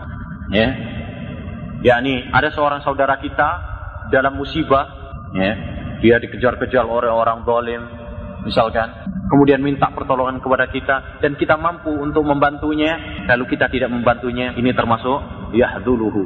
Ya. 0.50 0.70
yakni 1.82 2.26
ada 2.34 2.50
seorang 2.54 2.82
saudara 2.82 3.18
kita 3.22 3.50
dalam 4.10 4.38
musibah, 4.38 4.86
ya, 5.34 5.54
dia 6.02 6.18
dikejar-kejar 6.22 6.86
oleh 6.86 7.10
orang 7.10 7.46
dolim, 7.46 7.82
misalkan, 8.46 8.90
kemudian 9.30 9.62
minta 9.62 9.90
pertolongan 9.92 10.42
kepada 10.42 10.70
kita 10.70 11.22
dan 11.22 11.34
kita 11.38 11.58
mampu 11.58 11.92
untuk 11.92 12.22
membantunya, 12.26 13.24
lalu 13.30 13.50
kita 13.50 13.70
tidak 13.70 13.90
membantunya, 13.90 14.54
ini 14.58 14.72
termasuk 14.72 15.52
yahduluhu. 15.54 16.24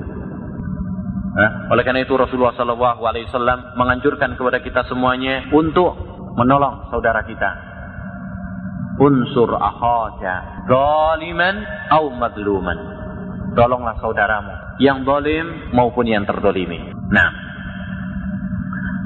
Nah, 1.30 1.72
oleh 1.72 1.84
karena 1.86 2.04
itu 2.04 2.18
Rasulullah 2.18 2.58
Shallallahu 2.58 3.02
Alaihi 3.06 3.30
Wasallam 3.30 3.78
menganjurkan 3.78 4.36
kepada 4.36 4.60
kita 4.60 4.82
semuanya 4.90 5.48
untuk 5.54 5.96
menolong 6.36 6.90
saudara 6.90 7.24
kita. 7.24 7.52
Unsur 9.00 9.56
akhaka 9.56 10.68
zaliman 10.68 11.64
au 11.96 12.12
madluman. 12.12 12.80
Tolonglah 13.56 13.96
saudaramu 14.04 14.80
yang 14.84 15.08
zalim 15.08 15.72
maupun 15.76 16.08
yang 16.08 16.28
terdolimi. 16.28 16.92
Nah, 17.12 17.49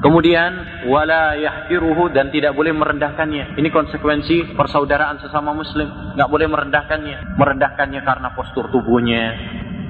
kemudian 0.04 0.84
wala 0.92 1.32
yahkiruhu 1.40 2.12
dan 2.12 2.28
tidak 2.28 2.52
boleh 2.52 2.76
merendahkannya. 2.76 3.56
Ini 3.56 3.68
konsekuensi 3.72 4.52
persaudaraan 4.52 5.24
sesama 5.24 5.56
muslim. 5.56 5.88
Nggak 6.12 6.28
boleh 6.28 6.46
merendahkannya. 6.52 7.40
Merendahkannya 7.40 8.00
karena 8.04 8.28
postur 8.36 8.68
tubuhnya, 8.68 9.24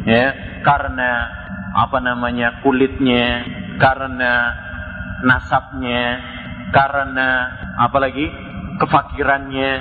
ya, 0.07 0.27
karena 0.63 1.11
apa 1.75 1.99
namanya 1.99 2.63
kulitnya, 2.63 3.43
karena 3.83 4.55
nasabnya, 5.27 6.23
karena 6.71 7.29
apalagi 7.83 8.31
kefakirannya, 8.79 9.73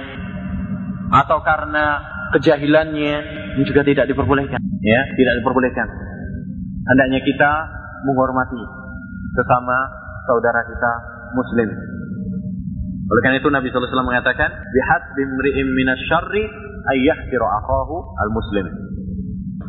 atau 1.14 1.46
karena 1.46 1.86
kejahilannya, 2.34 3.16
ini 3.62 3.64
juga 3.70 3.86
tidak 3.86 4.10
diperbolehkan. 4.10 4.58
Ya, 4.82 5.02
tidak 5.14 5.34
diperbolehkan. 5.40 5.88
Hendaknya 6.84 7.22
kita 7.24 7.52
menghormati 8.04 8.60
sesama 9.34 10.03
saudara 10.28 10.62
kita 10.68 10.92
Muslim. 11.36 11.70
Oleh 13.04 13.22
karena 13.22 13.38
itu 13.38 13.50
Nabi 13.52 13.68
SAW 13.70 14.08
mengatakan, 14.08 14.50
"Bihat 14.50 15.02
bimri'im 15.20 15.68
minasyarri 15.76 16.44
ayyahkiru 16.98 17.46
akahu 17.46 17.98
al-muslim." 18.24 18.66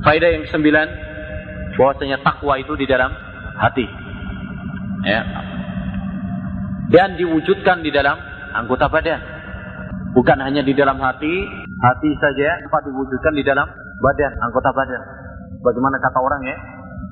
Faedah 0.06 0.28
yang 0.32 0.42
kesembilan, 0.46 0.88
bahwasanya 1.74 2.22
takwa 2.22 2.54
itu 2.56 2.72
di 2.78 2.86
dalam 2.86 3.10
hati. 3.58 3.86
Ya. 5.04 5.22
Dan 6.94 7.18
diwujudkan 7.18 7.82
di 7.82 7.90
dalam 7.90 8.16
anggota 8.54 8.86
badan. 8.86 9.20
Bukan 10.14 10.38
hanya 10.38 10.62
di 10.62 10.70
dalam 10.78 10.94
hati, 11.02 11.34
hati 11.82 12.10
saja, 12.22 12.62
tapi 12.70 12.94
diwujudkan 12.94 13.34
di 13.34 13.42
dalam 13.42 13.66
badan, 13.98 14.32
anggota 14.46 14.70
badan. 14.70 15.02
Bagaimana 15.58 15.98
kata 15.98 16.18
orang 16.22 16.42
ya? 16.46 16.56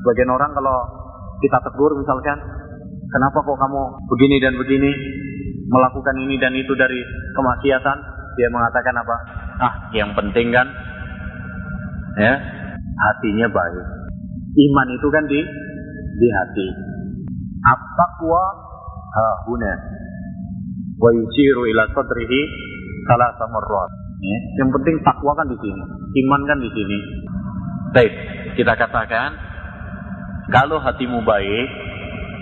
Sebagian 0.02 0.31
orang 0.31 0.50
kalau 0.55 0.76
kita 1.42 1.59
tegur 1.66 1.98
misalkan, 1.98 2.38
kenapa 3.12 3.38
kok 3.44 3.59
kamu 3.61 3.83
begini 4.08 4.37
dan 4.40 4.54
begini, 4.56 4.90
melakukan 5.69 6.17
ini 6.25 6.35
dan 6.40 6.56
itu 6.56 6.73
dari 6.75 7.00
kemaksiatan, 7.37 7.98
dia 8.40 8.48
mengatakan 8.48 8.94
apa? 8.96 9.17
Ah, 9.60 9.75
yang 9.92 10.17
penting 10.17 10.48
kan, 10.50 10.67
ya, 12.17 12.35
hatinya 12.96 13.46
baik. 13.52 13.87
Iman 14.52 14.88
itu 14.96 15.08
kan 15.13 15.25
di 15.29 15.40
di 16.17 16.29
hati. 16.29 16.69
At-taqwa 17.63 18.42
hahuna. 19.13 19.75
Wa 20.98 21.10
yusiru 21.15 21.63
ila 21.73 21.88
sadrihi 21.94 22.40
salah 23.06 23.33
marrat. 23.48 23.90
Ya. 24.23 24.38
Yang 24.63 24.71
penting 24.79 24.96
takwa 25.02 25.35
kan 25.35 25.50
di 25.50 25.58
sini, 25.58 25.83
iman 26.27 26.40
kan 26.46 26.58
di 26.63 26.71
sini. 26.71 26.98
Baik, 27.90 28.13
kita 28.54 28.73
katakan 28.79 29.35
kalau 30.54 30.79
hatimu 30.79 31.27
baik, 31.27 31.69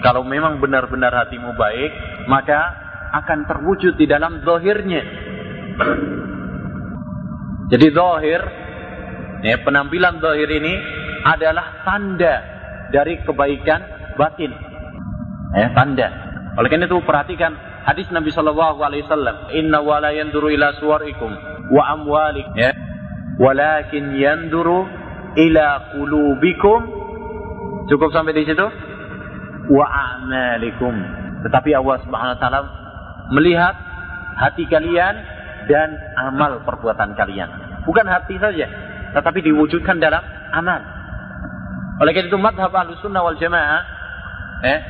kalau 0.00 0.24
memang 0.24 0.60
benar-benar 0.60 1.12
hatimu 1.12 1.52
baik, 1.56 1.92
maka 2.28 2.60
akan 3.20 3.44
terwujud 3.44 4.00
di 4.00 4.06
dalam 4.08 4.40
zahirnya. 4.40 5.02
Jadi 7.70 7.86
zahir, 7.94 8.40
ya, 9.44 9.56
penampilan 9.62 10.18
zahir 10.18 10.48
ini 10.50 10.74
adalah 11.22 11.84
tanda 11.84 12.34
dari 12.90 13.20
kebaikan 13.22 13.80
batin. 14.16 14.52
Ya, 15.54 15.68
tanda. 15.76 16.08
Oleh 16.58 16.68
karena 16.72 16.90
itu 16.90 16.98
perhatikan 17.04 17.54
hadis 17.86 18.10
Nabi 18.10 18.34
Shallallahu 18.34 18.80
Alaihi 18.82 19.06
Wasallam, 19.06 19.54
Inna 19.54 19.84
wala 19.84 20.10
ila 20.10 20.68
suwarikum 20.82 21.30
wa 21.70 21.82
amwalik, 21.94 22.46
ya. 22.58 22.74
walakin 23.38 24.18
yanduru 24.18 24.88
ila 25.36 25.94
kulubikum. 25.94 26.80
Cukup 27.86 28.10
sampai 28.14 28.34
di 28.34 28.46
situ? 28.46 28.89
Wa 29.70 29.86
amalikum. 29.86 30.94
Tetapi 31.46 31.70
Allah 31.78 31.96
Subhanahu 32.02 32.34
Wa 32.36 32.40
Taala 32.42 32.60
melihat 33.30 33.74
hati 34.36 34.66
kalian 34.66 35.14
dan 35.70 35.94
amal 36.18 36.66
perbuatan 36.66 37.14
kalian. 37.14 37.48
Bukan 37.86 38.04
hati 38.04 38.36
saja, 38.42 38.66
tetapi 39.14 39.40
diwujudkan 39.46 40.02
dalam 40.02 40.20
amal. 40.50 40.82
Oleh 42.02 42.12
karena 42.16 42.32
itu 42.32 42.40
madhab 42.40 42.72
sunnah 43.00 43.22
wal 43.22 43.36
jamaah, 43.36 43.82
eh, 44.64 44.80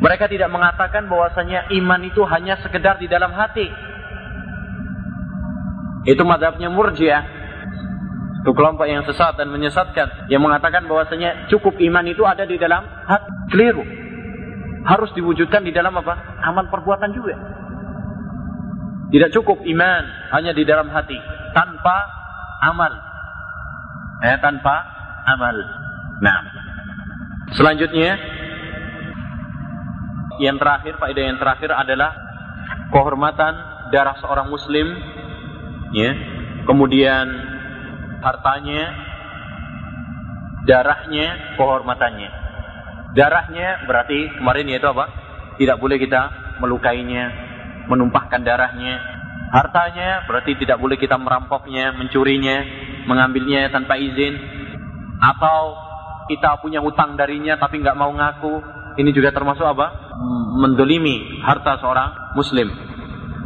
mereka 0.00 0.26
tidak 0.26 0.50
mengatakan 0.50 1.06
bahwasanya 1.06 1.70
iman 1.80 2.00
itu 2.02 2.24
hanya 2.26 2.58
sekedar 2.60 2.98
di 2.98 3.06
dalam 3.06 3.30
hati. 3.32 3.68
Itu 6.04 6.20
madhabnya 6.26 6.68
murjiah. 6.68 7.24
Itu 8.44 8.52
kelompok 8.52 8.84
yang 8.84 9.08
sesat 9.08 9.40
dan 9.40 9.48
menyesatkan. 9.48 10.28
Yang 10.28 10.44
mengatakan 10.44 10.84
bahwasanya 10.84 11.48
cukup 11.48 11.80
iman 11.80 12.04
itu 12.04 12.28
ada 12.28 12.44
di 12.44 12.60
dalam 12.60 12.84
hati. 12.84 13.24
Keliru. 13.48 13.80
Harus 14.84 15.08
diwujudkan 15.16 15.64
di 15.64 15.72
dalam 15.72 15.96
apa? 15.96 16.44
Amal 16.44 16.68
perbuatan 16.68 17.08
juga. 17.16 17.32
Tidak 19.08 19.32
cukup 19.32 19.64
iman 19.64 20.04
hanya 20.36 20.52
di 20.52 20.60
dalam 20.68 20.92
hati. 20.92 21.16
Tanpa 21.56 21.96
amal. 22.68 22.92
Eh, 24.28 24.36
tanpa 24.44 24.76
amal. 25.24 25.56
Nah. 26.20 26.40
Selanjutnya 27.56 28.20
yang 30.36 30.60
terakhir, 30.60 31.00
faedah 31.00 31.24
yang 31.32 31.40
terakhir 31.40 31.72
adalah 31.72 32.12
kehormatan 32.92 33.56
darah 33.88 34.20
seorang 34.20 34.52
muslim 34.52 34.92
ya. 35.96 36.12
Kemudian 36.68 37.53
hartanya, 38.24 38.82
darahnya, 40.64 41.54
kehormatannya. 41.60 42.30
Darahnya 43.14 43.84
berarti 43.86 44.40
kemarin 44.40 44.72
yaitu 44.72 44.88
apa? 44.88 45.06
Tidak 45.60 45.76
boleh 45.78 46.00
kita 46.00 46.22
melukainya, 46.58 47.30
menumpahkan 47.86 48.42
darahnya. 48.42 48.98
Hartanya 49.54 50.26
berarti 50.26 50.58
tidak 50.58 50.82
boleh 50.82 50.98
kita 50.98 51.14
merampoknya, 51.14 51.94
mencurinya, 51.94 52.56
mengambilnya 53.06 53.70
tanpa 53.70 54.00
izin. 54.00 54.34
Atau 55.22 55.78
kita 56.26 56.58
punya 56.58 56.82
hutang 56.82 57.14
darinya 57.14 57.54
tapi 57.60 57.78
nggak 57.78 57.94
mau 57.94 58.10
ngaku. 58.10 58.54
Ini 58.98 59.10
juga 59.14 59.30
termasuk 59.30 59.62
apa? 59.62 60.04
mendolimi 60.54 61.42
harta 61.42 61.82
seorang 61.82 62.34
muslim. 62.38 62.70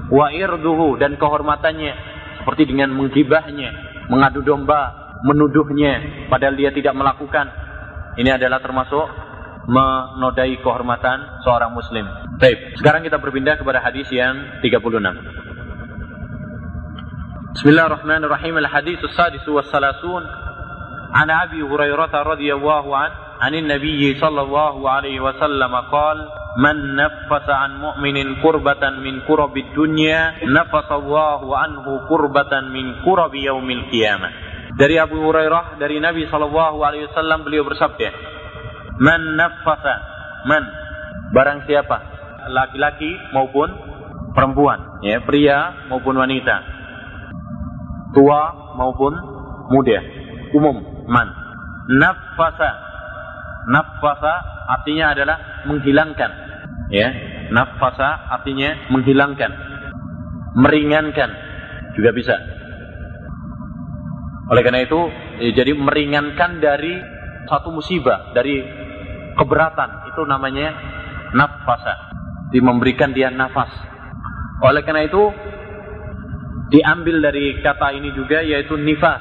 Wa 0.09 0.33
irduhu 0.33 0.97
dan 0.97 1.17
kehormatannya 1.21 1.93
seperti 2.41 2.69
dengan 2.69 2.97
menggibahnya, 2.97 3.88
mengadu 4.12 4.44
domba, 4.44 5.16
menuduhnya 5.24 6.26
padahal 6.28 6.56
dia 6.56 6.72
tidak 6.76 6.94
melakukan. 6.94 7.48
Ini 8.14 8.38
adalah 8.38 8.62
termasuk 8.62 9.08
menodai 9.66 10.60
kehormatan 10.60 11.42
seorang 11.42 11.72
muslim. 11.72 12.06
Baik, 12.38 12.78
sekarang 12.78 13.02
kita 13.08 13.18
berpindah 13.18 13.56
kepada 13.58 13.80
hadis 13.80 14.06
yang 14.12 14.60
36. 14.60 14.76
Bismillahirrahmanirrahim. 17.54 18.60
Al-hadis 18.66 19.00
as-sadis 19.02 19.46
wa 19.48 19.64
salasun 19.66 20.24
an 21.14 21.28
Abi 21.30 21.62
Hurairah 21.62 22.12
radhiyallahu 22.12 22.92
an 22.92 23.24
عن 23.44 23.56
النبي 23.56 24.20
صلى 24.24 24.42
الله 24.42 24.90
عليه 24.90 25.20
وسلم 25.20 25.74
قال 25.76 26.18
Man 26.57 26.97
nafasa 26.97 27.69
an 27.69 27.77
mu'minin 27.77 28.41
kurbatan 28.41 29.05
min 29.05 29.21
kurabid 29.29 29.69
dunya 29.77 30.41
nafasallahu 30.49 31.53
anhu 31.53 32.09
kurbatan 32.09 32.73
min 32.73 33.05
kurabi 33.05 33.45
yaumil 33.45 33.85
qiyamah. 33.93 34.33
Dari 34.73 34.97
Abu 34.97 35.21
Hurairah 35.21 35.77
dari 35.77 36.01
Nabi 36.01 36.25
sallallahu 36.33 36.81
alaihi 36.81 37.05
wasallam 37.13 37.45
beliau 37.45 37.69
bersabda, 37.69 38.09
"Man 38.97 39.37
nafasa 39.37 39.95
man 40.49 40.65
barang 41.37 41.69
siapa? 41.69 41.99
Laki-laki 42.49 43.13
maupun 43.37 43.69
perempuan, 44.33 45.05
ya, 45.05 45.21
pria 45.21 45.85
maupun 45.93 46.17
wanita, 46.17 46.65
tua 48.17 48.73
maupun 48.79 49.13
muda, 49.69 50.01
umum 50.57 50.81
man. 51.05 51.29
Nafasa 51.93 52.88
nafasa 53.69 54.35
artinya 54.69 55.13
adalah 55.13 55.37
menghilangkan. 55.69 56.31
Ya 56.89 57.09
nafasa 57.53 58.29
artinya 58.33 58.89
menghilangkan. 58.93 59.53
Meringankan. 60.57 61.31
Juga 61.97 62.11
bisa. 62.17 62.37
Oleh 64.49 64.65
karena 64.65 64.81
itu 64.81 65.01
ya, 65.45 65.51
jadi 65.53 65.77
meringankan 65.77 66.57
dari 66.63 66.97
satu 67.49 67.69
musibah 67.69 68.33
dari 68.33 68.65
keberatan 69.37 70.09
itu 70.09 70.23
namanya 70.25 70.73
nafasa. 71.37 71.95
Di 72.49 72.65
memberikan 72.65 73.13
dia 73.13 73.29
nafas. 73.29 73.69
Oleh 74.65 74.81
karena 74.83 75.05
itu 75.05 75.21
diambil 76.73 77.21
dari 77.21 77.61
kata 77.61 77.93
ini 77.93 78.13
juga 78.17 78.41
yaitu 78.41 78.77
nifas. 78.81 79.21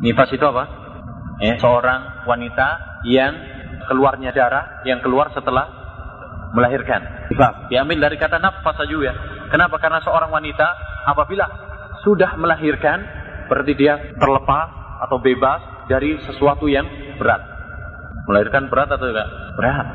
Nifas 0.00 0.30
itu 0.32 0.44
apa? 0.44 0.64
Ya, 1.38 1.54
seorang 1.60 2.26
wanita 2.26 2.87
yang 3.06 3.34
keluarnya 3.86 4.34
darah 4.34 4.82
yang 4.82 4.98
keluar 5.04 5.30
setelah 5.30 5.66
melahirkan. 6.52 7.30
Diambil 7.68 8.08
dari 8.08 8.16
kata 8.16 8.40
nafas 8.40 8.78
juga. 8.88 9.12
Kenapa? 9.52 9.76
Karena 9.80 10.00
seorang 10.04 10.32
wanita 10.32 10.66
apabila 11.08 11.44
sudah 12.04 12.36
melahirkan 12.36 13.00
berarti 13.48 13.72
dia 13.76 13.96
terlepas 14.20 14.68
atau 15.08 15.16
bebas 15.20 15.88
dari 15.88 16.20
sesuatu 16.28 16.68
yang 16.68 16.84
berat. 17.16 17.40
Melahirkan 18.28 18.68
berat 18.68 18.92
atau 18.92 19.08
enggak? 19.08 19.28
Berat. 19.56 19.88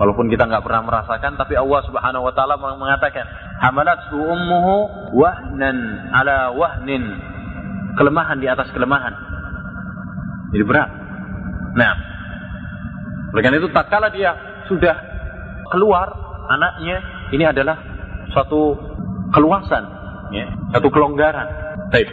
Walaupun 0.00 0.32
kita 0.32 0.48
nggak 0.48 0.64
pernah 0.64 0.82
merasakan, 0.82 1.36
tapi 1.36 1.54
Allah 1.60 1.80
Subhanahu 1.84 2.24
Wa 2.24 2.32
Taala 2.32 2.56
mengatakan, 2.56 3.28
hamalat 3.60 4.08
ummuhu 4.10 4.88
wahnan 5.12 5.76
ala 6.08 6.56
wahnin, 6.56 7.04
kelemahan 8.00 8.40
di 8.40 8.48
atas 8.48 8.72
kelemahan. 8.72 9.12
Jadi 10.56 10.64
berat. 10.64 10.90
Nah, 11.76 11.92
oleh 13.30 13.42
karena 13.42 13.58
itu 13.62 13.70
tak 13.70 13.86
kala 13.90 14.10
dia 14.10 14.34
sudah 14.66 14.96
keluar 15.70 16.08
anaknya, 16.50 16.96
ini 17.30 17.44
adalah 17.46 17.78
suatu 18.34 18.74
keluasan, 19.30 19.84
ya, 20.34 20.46
satu 20.74 20.90
kelonggaran. 20.90 21.46
Baik. 21.94 22.10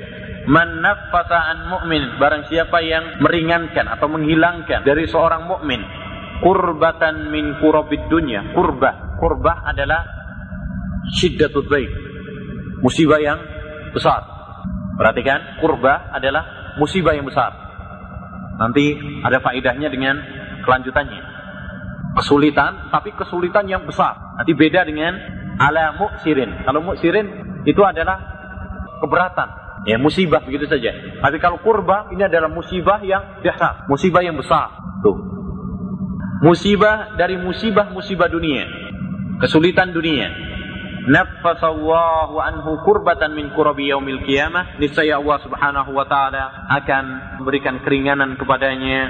Man 0.48 0.80
an 0.80 1.60
mu'min 1.68 2.16
barang 2.16 2.48
siapa 2.48 2.80
yang 2.80 3.20
meringankan 3.20 3.84
atau 3.84 4.08
menghilangkan 4.08 4.88
dari 4.88 5.04
seorang 5.04 5.44
mukmin 5.44 5.84
kurbatan 6.40 7.34
min 7.34 7.60
kurabid 7.60 8.08
dunya 8.08 8.56
kurbah 8.56 9.20
kurbah 9.20 9.68
adalah 9.68 10.08
syiddatul 11.20 11.68
baik 11.68 11.92
musibah 12.80 13.20
yang 13.20 13.40
besar 13.92 14.24
perhatikan 14.96 15.60
kurbah 15.60 16.14
adalah 16.14 16.76
musibah 16.78 17.12
yang 17.12 17.26
besar 17.26 17.52
nanti 18.56 18.96
ada 19.26 19.42
faedahnya 19.42 19.90
dengan 19.90 20.16
kelanjutannya 20.68 21.24
kesulitan 22.20 22.92
tapi 22.92 23.16
kesulitan 23.16 23.64
yang 23.72 23.88
besar 23.88 24.36
nanti 24.36 24.52
beda 24.52 24.84
dengan 24.84 25.16
ala 25.56 25.96
muksirin 25.96 26.68
kalau 26.68 26.84
muksirin 26.84 27.28
itu 27.64 27.80
adalah 27.80 28.20
keberatan 29.00 29.68
Ya, 29.88 29.96
musibah 29.96 30.44
begitu 30.44 30.68
saja. 30.68 30.92
Tapi 31.24 31.40
kalau 31.40 31.64
kurba 31.64 32.12
ini 32.12 32.28
adalah 32.28 32.52
musibah 32.52 33.00
yang 33.08 33.40
dahsyat, 33.40 33.88
musibah 33.88 34.20
yang 34.20 34.36
besar. 34.36 34.68
Tuh. 35.00 35.16
Musibah 36.44 37.16
dari 37.16 37.40
musibah-musibah 37.40 38.28
dunia. 38.28 38.68
Kesulitan 39.40 39.96
dunia. 39.96 40.28
Nafasallahu 41.08 42.36
anhu 42.36 42.84
kurbatan 42.84 43.32
min 43.32 43.56
kurabi 43.56 43.88
yaumil 43.88 44.28
qiyamah. 44.28 44.76
Niscaya 44.76 45.24
Allah 45.24 45.40
Subhanahu 45.48 45.96
wa 45.96 46.04
taala 46.04 46.68
akan 46.68 47.04
memberikan 47.40 47.80
keringanan 47.80 48.36
kepadanya 48.36 49.02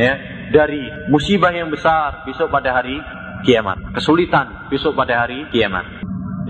ya 0.00 0.39
dari 0.50 0.90
musibah 1.08 1.54
yang 1.54 1.70
besar 1.70 2.26
besok 2.26 2.50
pada 2.50 2.74
hari 2.74 2.98
kiamat. 3.46 3.94
Kesulitan 3.96 4.68
besok 4.68 4.98
pada 4.98 5.24
hari 5.24 5.46
kiamat. 5.54 5.86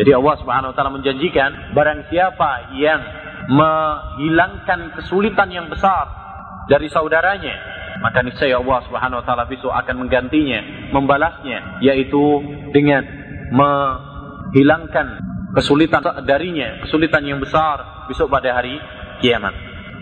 Jadi 0.01 0.11
Allah 0.17 0.35
Subhanahu 0.41 0.71
wa 0.73 0.77
taala 0.77 0.93
menjanjikan 0.97 1.77
barang 1.77 2.09
siapa 2.09 2.73
yang 2.81 3.01
menghilangkan 3.51 4.97
kesulitan 4.97 5.49
yang 5.53 5.67
besar 5.69 6.09
dari 6.71 6.87
saudaranya, 6.89 7.57
maka 8.01 8.23
niscaya 8.25 8.57
Allah 8.57 8.81
Subhanahu 8.87 9.21
wa 9.21 9.25
taala 9.27 9.45
besok 9.45 9.75
akan 9.75 10.07
menggantinya, 10.07 10.89
membalasnya 10.95 11.85
yaitu 11.85 12.41
dengan 12.73 13.05
menghilangkan 13.53 15.21
kesulitan 15.53 16.01
darinya, 16.25 16.81
kesulitan 16.87 17.27
yang 17.27 17.43
besar 17.43 18.07
besok 18.07 18.31
pada 18.31 18.55
hari 18.57 18.79
kiamat. 19.21 19.53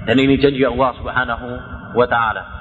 Dan 0.04 0.16
ini 0.20 0.38
janji 0.38 0.62
Allah 0.62 0.94
Subhanahu 0.94 1.48
wa 1.96 2.06
taala. 2.06 2.57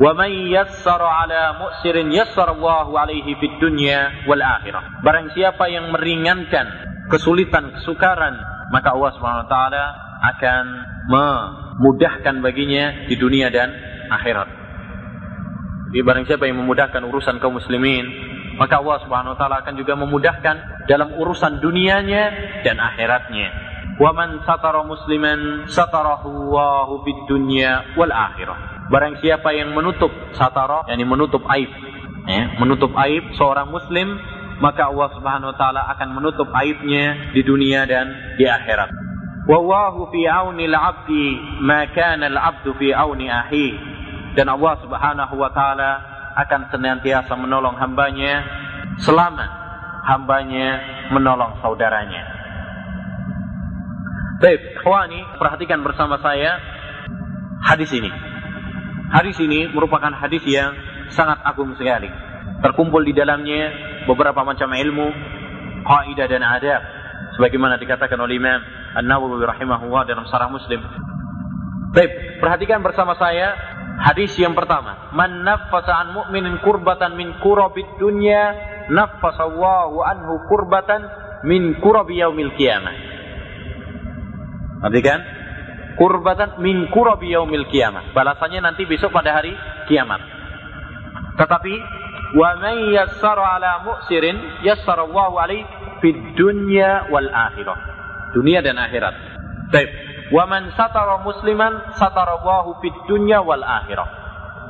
Wa 0.00 0.16
man 0.16 0.32
yassara 0.32 1.28
ala 1.28 1.60
mu'sirin 1.60 2.08
yassara 2.08 2.56
Allahu 2.56 2.96
alaihi 2.96 3.36
fid 3.36 3.60
dunya 3.60 4.24
wal. 4.24 4.40
Barang 5.04 5.28
siapa 5.36 5.68
yang 5.68 5.92
meringankan 5.92 6.88
kesulitan, 7.12 7.76
kesukaran, 7.76 8.40
maka 8.72 8.96
Allah 8.96 9.12
Subhanahu 9.12 9.44
wa 9.44 9.50
taala 9.52 9.84
akan 10.20 10.64
memudahkan 11.12 12.34
baginya 12.40 13.04
di 13.12 13.20
dunia 13.20 13.52
dan 13.52 13.76
akhirat. 14.08 14.48
Jadi 15.92 16.00
barang 16.00 16.24
siapa 16.24 16.48
yang 16.48 16.64
memudahkan 16.64 17.02
urusan 17.04 17.36
kaum 17.36 17.60
muslimin, 17.60 18.08
maka 18.56 18.80
Allah 18.80 19.04
Subhanahu 19.04 19.34
wa 19.34 19.38
taala 19.42 19.60
akan 19.60 19.74
juga 19.76 20.00
memudahkan 20.00 20.88
dalam 20.88 21.12
urusan 21.12 21.60
dunianya 21.60 22.24
dan 22.64 22.80
akhiratnya. 22.80 23.48
Wa 24.00 24.16
man 24.16 24.40
satara 24.48 24.80
musliman 24.80 25.68
satarahu 25.68 26.24
Allahu 26.24 27.04
fid 27.04 27.20
dunya 27.28 27.84
wal 28.00 28.08
akhirah. 28.08 28.69
Barang 28.90 29.22
siapa 29.22 29.54
yang 29.54 29.70
menutup 29.70 30.10
satara, 30.34 30.82
yakni 30.90 31.06
menutup 31.06 31.46
aib, 31.46 31.70
ya, 32.26 32.58
menutup 32.58 32.90
aib 33.06 33.22
seorang 33.38 33.70
muslim, 33.70 34.18
maka 34.58 34.90
Allah 34.90 35.08
Subhanahu 35.14 35.54
wa 35.54 35.56
taala 35.56 35.82
akan 35.94 36.08
menutup 36.18 36.50
aibnya 36.52 37.30
di 37.30 37.46
dunia 37.46 37.86
dan 37.86 38.10
di 38.34 38.44
akhirat. 38.50 38.90
Wallahu 39.46 40.10
fi 40.10 40.26
auni 40.26 40.66
al-'abdi 40.68 41.26
ma 41.62 41.86
kana 41.94 42.28
al-'abdu 42.28 42.74
fi 42.76 42.90
auni 42.90 43.30
ahi. 43.30 43.78
Dan 44.34 44.50
Allah 44.50 44.74
Subhanahu 44.82 45.34
wa 45.38 45.50
taala 45.54 45.90
akan 46.34 46.70
senantiasa 46.70 47.34
menolong 47.34 47.78
hambanya 47.78 48.42
selama 49.02 49.46
hambanya 50.06 50.82
menolong 51.14 51.58
saudaranya. 51.62 52.26
Baik, 54.40 54.60
ikhwani, 54.80 55.20
perhatikan 55.36 55.84
bersama 55.84 56.16
saya 56.18 56.56
hadis 57.64 57.92
ini. 57.92 58.29
Hadis 59.10 59.36
ini 59.42 59.66
merupakan 59.74 60.14
hadis 60.14 60.46
yang 60.46 60.70
sangat 61.10 61.42
agung 61.42 61.74
sekali. 61.74 62.06
Terkumpul 62.62 63.02
di 63.02 63.10
dalamnya 63.10 63.74
beberapa 64.06 64.46
macam 64.46 64.70
ilmu, 64.70 65.08
kaidah 65.82 66.26
dan 66.30 66.46
adab. 66.46 66.82
Sebagaimana 67.34 67.74
dikatakan 67.82 68.18
oleh 68.22 68.38
Imam 68.38 68.60
An-Nawawi 68.94 69.42
rahimahullah 69.42 70.06
dalam 70.06 70.26
Sarah 70.30 70.46
Muslim. 70.46 70.78
Baik, 71.90 72.38
perhatikan 72.38 72.86
bersama 72.86 73.18
saya 73.18 73.58
hadis 73.98 74.30
yang 74.38 74.54
pertama. 74.54 75.10
Man 75.10 75.42
naffasa 75.42 75.90
an 75.90 76.14
mu'minin 76.14 76.62
kurbatan 76.62 77.18
min 77.18 77.34
kurabid 77.42 77.86
dunya, 77.98 78.54
naffasa 78.94 79.50
Allahu 79.50 80.06
anhu 80.06 80.38
kurbatan 80.46 81.02
min 81.42 81.82
kurabi 81.82 82.22
yaumil 82.22 82.54
qiyamah. 82.54 82.94
Perhatikan, 84.80 85.18
kurbatan 85.96 86.58
min 86.62 86.90
kurabi 86.92 87.32
yaumil 87.34 87.66
qiyamah. 87.70 88.12
Balasannya 88.14 88.60
nanti 88.62 88.84
besok 88.86 89.14
pada 89.14 89.38
hari 89.38 89.54
kiamat. 89.90 90.20
Tetapi 91.38 91.74
wa 92.36 92.50
man 92.60 92.76
yassara 92.92 93.58
ala 93.58 93.82
mu'sirin 93.86 94.62
yassara 94.66 95.06
Allahu 95.06 95.34
alaihi 95.40 95.66
fid 96.04 96.36
dunya 96.36 97.08
wal 97.08 97.30
akhirah. 97.30 97.78
Dunia 98.36 98.62
dan 98.62 98.78
akhirat. 98.78 99.14
Baik. 99.70 99.90
Wa 100.30 100.46
man 100.46 100.70
satara 100.78 101.22
musliman 101.26 101.94
satara 101.98 102.38
Allahu 102.38 102.78
fid 102.78 102.94
dunya 103.10 103.42
wal 103.42 103.62
akhirah. 103.62 104.08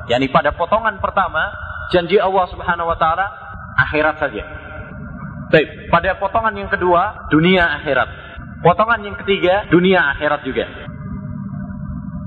Yani 0.08 0.32
pada 0.32 0.56
potongan 0.56 0.96
pertama 0.98 1.52
janji 1.92 2.16
Allah 2.16 2.48
Subhanahu 2.48 2.88
wa 2.88 2.96
taala 2.96 3.26
akhirat 3.76 4.16
saja. 4.18 4.42
Baik, 5.50 5.90
pada 5.90 6.14
potongan 6.16 6.54
yang 6.54 6.70
kedua 6.70 7.28
dunia 7.28 7.66
akhirat. 7.82 8.08
Potongan 8.62 9.02
yang 9.02 9.16
ketiga 9.18 9.66
dunia 9.68 10.14
akhirat 10.14 10.46
juga. 10.46 10.89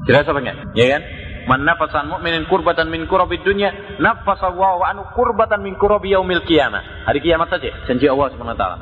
Jelas 0.03 0.27
apa 0.27 0.39
enggak? 0.39 0.57
Ya 0.75 0.85
kan? 0.97 1.01
Man 1.43 1.67
nafasan 1.67 2.07
mu'minin 2.07 2.47
kurbatan 2.47 2.87
min 2.87 3.03
kurabid 3.07 3.43
dunya, 3.43 3.99
nafasa 3.99 4.47
wa 4.55 4.79
anhu 4.87 5.03
kurbatan 5.11 5.59
min 5.59 5.75
kurabi 5.75 6.15
yaumil 6.15 6.43
qiyamah. 6.47 7.03
Hari 7.03 7.19
kiamat 7.19 7.51
saja, 7.51 7.67
janji 7.83 8.07
Allah 8.07 8.31
wa 8.31 8.55
taala. 8.55 8.77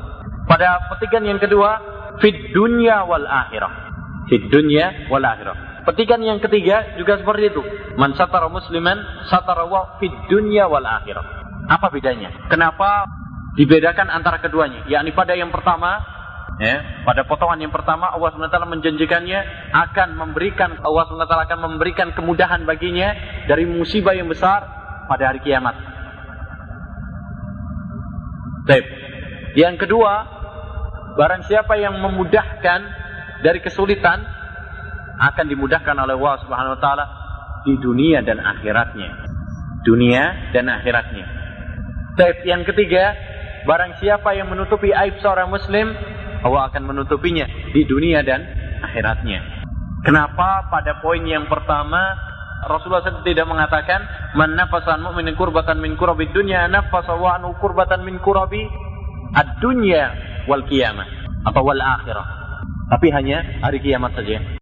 Pada 0.46 0.78
petikan 0.94 1.26
yang 1.26 1.42
kedua, 1.42 1.82
fid 2.22 2.54
dunya 2.54 3.02
wal 3.06 3.26
akhirah. 3.26 3.72
Fid 4.30 4.54
dunya 4.54 5.10
wal 5.10 5.26
akhirah. 5.26 5.86
Petikan 5.90 6.22
yang 6.22 6.38
ketiga 6.38 6.94
juga 7.02 7.18
seperti 7.18 7.50
itu. 7.50 7.62
Man 7.98 8.14
satara 8.14 8.46
musliman 8.46 9.02
satara 9.26 9.66
wa 9.66 9.98
fid 9.98 10.14
dunya 10.30 10.70
wal 10.70 10.86
akhirah. 10.86 11.26
Apa 11.66 11.90
bedanya? 11.90 12.30
Kenapa 12.46 13.10
dibedakan 13.58 14.14
antara 14.14 14.38
keduanya? 14.38 14.86
Yakni 14.86 15.18
pada 15.18 15.34
yang 15.34 15.50
pertama 15.50 15.98
Ya, 16.62 17.02
pada 17.02 17.26
potongan 17.26 17.58
yang 17.58 17.74
pertama 17.74 18.14
Allah 18.14 18.38
SWT 18.38 18.70
menjanjikannya 18.70 19.40
akan 19.74 20.14
memberikan 20.14 20.78
Allah 20.86 21.10
SWT 21.10 21.50
akan 21.50 21.60
memberikan 21.66 22.14
kemudahan 22.14 22.62
baginya 22.70 23.18
dari 23.50 23.66
musibah 23.66 24.14
yang 24.14 24.30
besar 24.30 24.70
pada 25.10 25.34
hari 25.34 25.42
kiamat. 25.42 25.74
Baik. 28.70 28.86
Yang 29.58 29.90
kedua, 29.90 30.14
barang 31.18 31.50
siapa 31.50 31.82
yang 31.82 31.98
memudahkan 31.98 32.80
dari 33.42 33.58
kesulitan 33.66 34.22
akan 35.18 35.46
dimudahkan 35.50 35.98
oleh 35.98 36.14
Allah 36.14 36.38
Subhanahu 36.46 36.78
wa 36.78 36.82
taala 36.82 37.06
di 37.66 37.74
dunia 37.82 38.22
dan 38.22 38.38
akhiratnya. 38.38 39.12
Dunia 39.82 40.54
dan 40.54 40.70
akhiratnya. 40.70 41.26
Baik, 42.22 42.46
yang 42.46 42.62
ketiga, 42.70 43.18
barang 43.66 43.98
siapa 43.98 44.38
yang 44.38 44.46
menutupi 44.46 44.94
aib 44.94 45.18
seorang 45.26 45.50
muslim 45.50 45.90
Allah 46.42 46.70
akan 46.74 46.84
menutupinya 46.90 47.46
di 47.72 47.86
dunia 47.86 48.26
dan 48.26 48.42
akhiratnya. 48.82 49.62
Kenapa 50.02 50.66
pada 50.74 50.98
poin 50.98 51.22
yang 51.22 51.46
pertama 51.46 52.18
Rasulullah 52.66 53.06
SAW 53.06 53.26
tidak 53.26 53.46
mengatakan 53.50 54.02
man 54.38 54.54
nafasan 54.58 55.02
mu'minin 55.02 55.38
kurbatan 55.38 55.78
min 55.82 55.98
kurabi 55.98 56.30
dunya 56.34 56.66
nafasa 56.70 57.18
wa 57.18 57.38
anu 57.38 57.54
kurbatan 57.58 58.06
min 58.06 58.22
kurabi 58.22 58.66
ad-dunya 59.34 60.14
wal 60.50 60.66
qiyamah 60.66 61.06
atau 61.46 61.62
wal 61.62 61.78
akhirah. 61.78 62.26
Tapi 62.92 63.08
hanya 63.14 63.62
hari 63.64 63.80
kiamat 63.80 64.14
saja. 64.18 64.42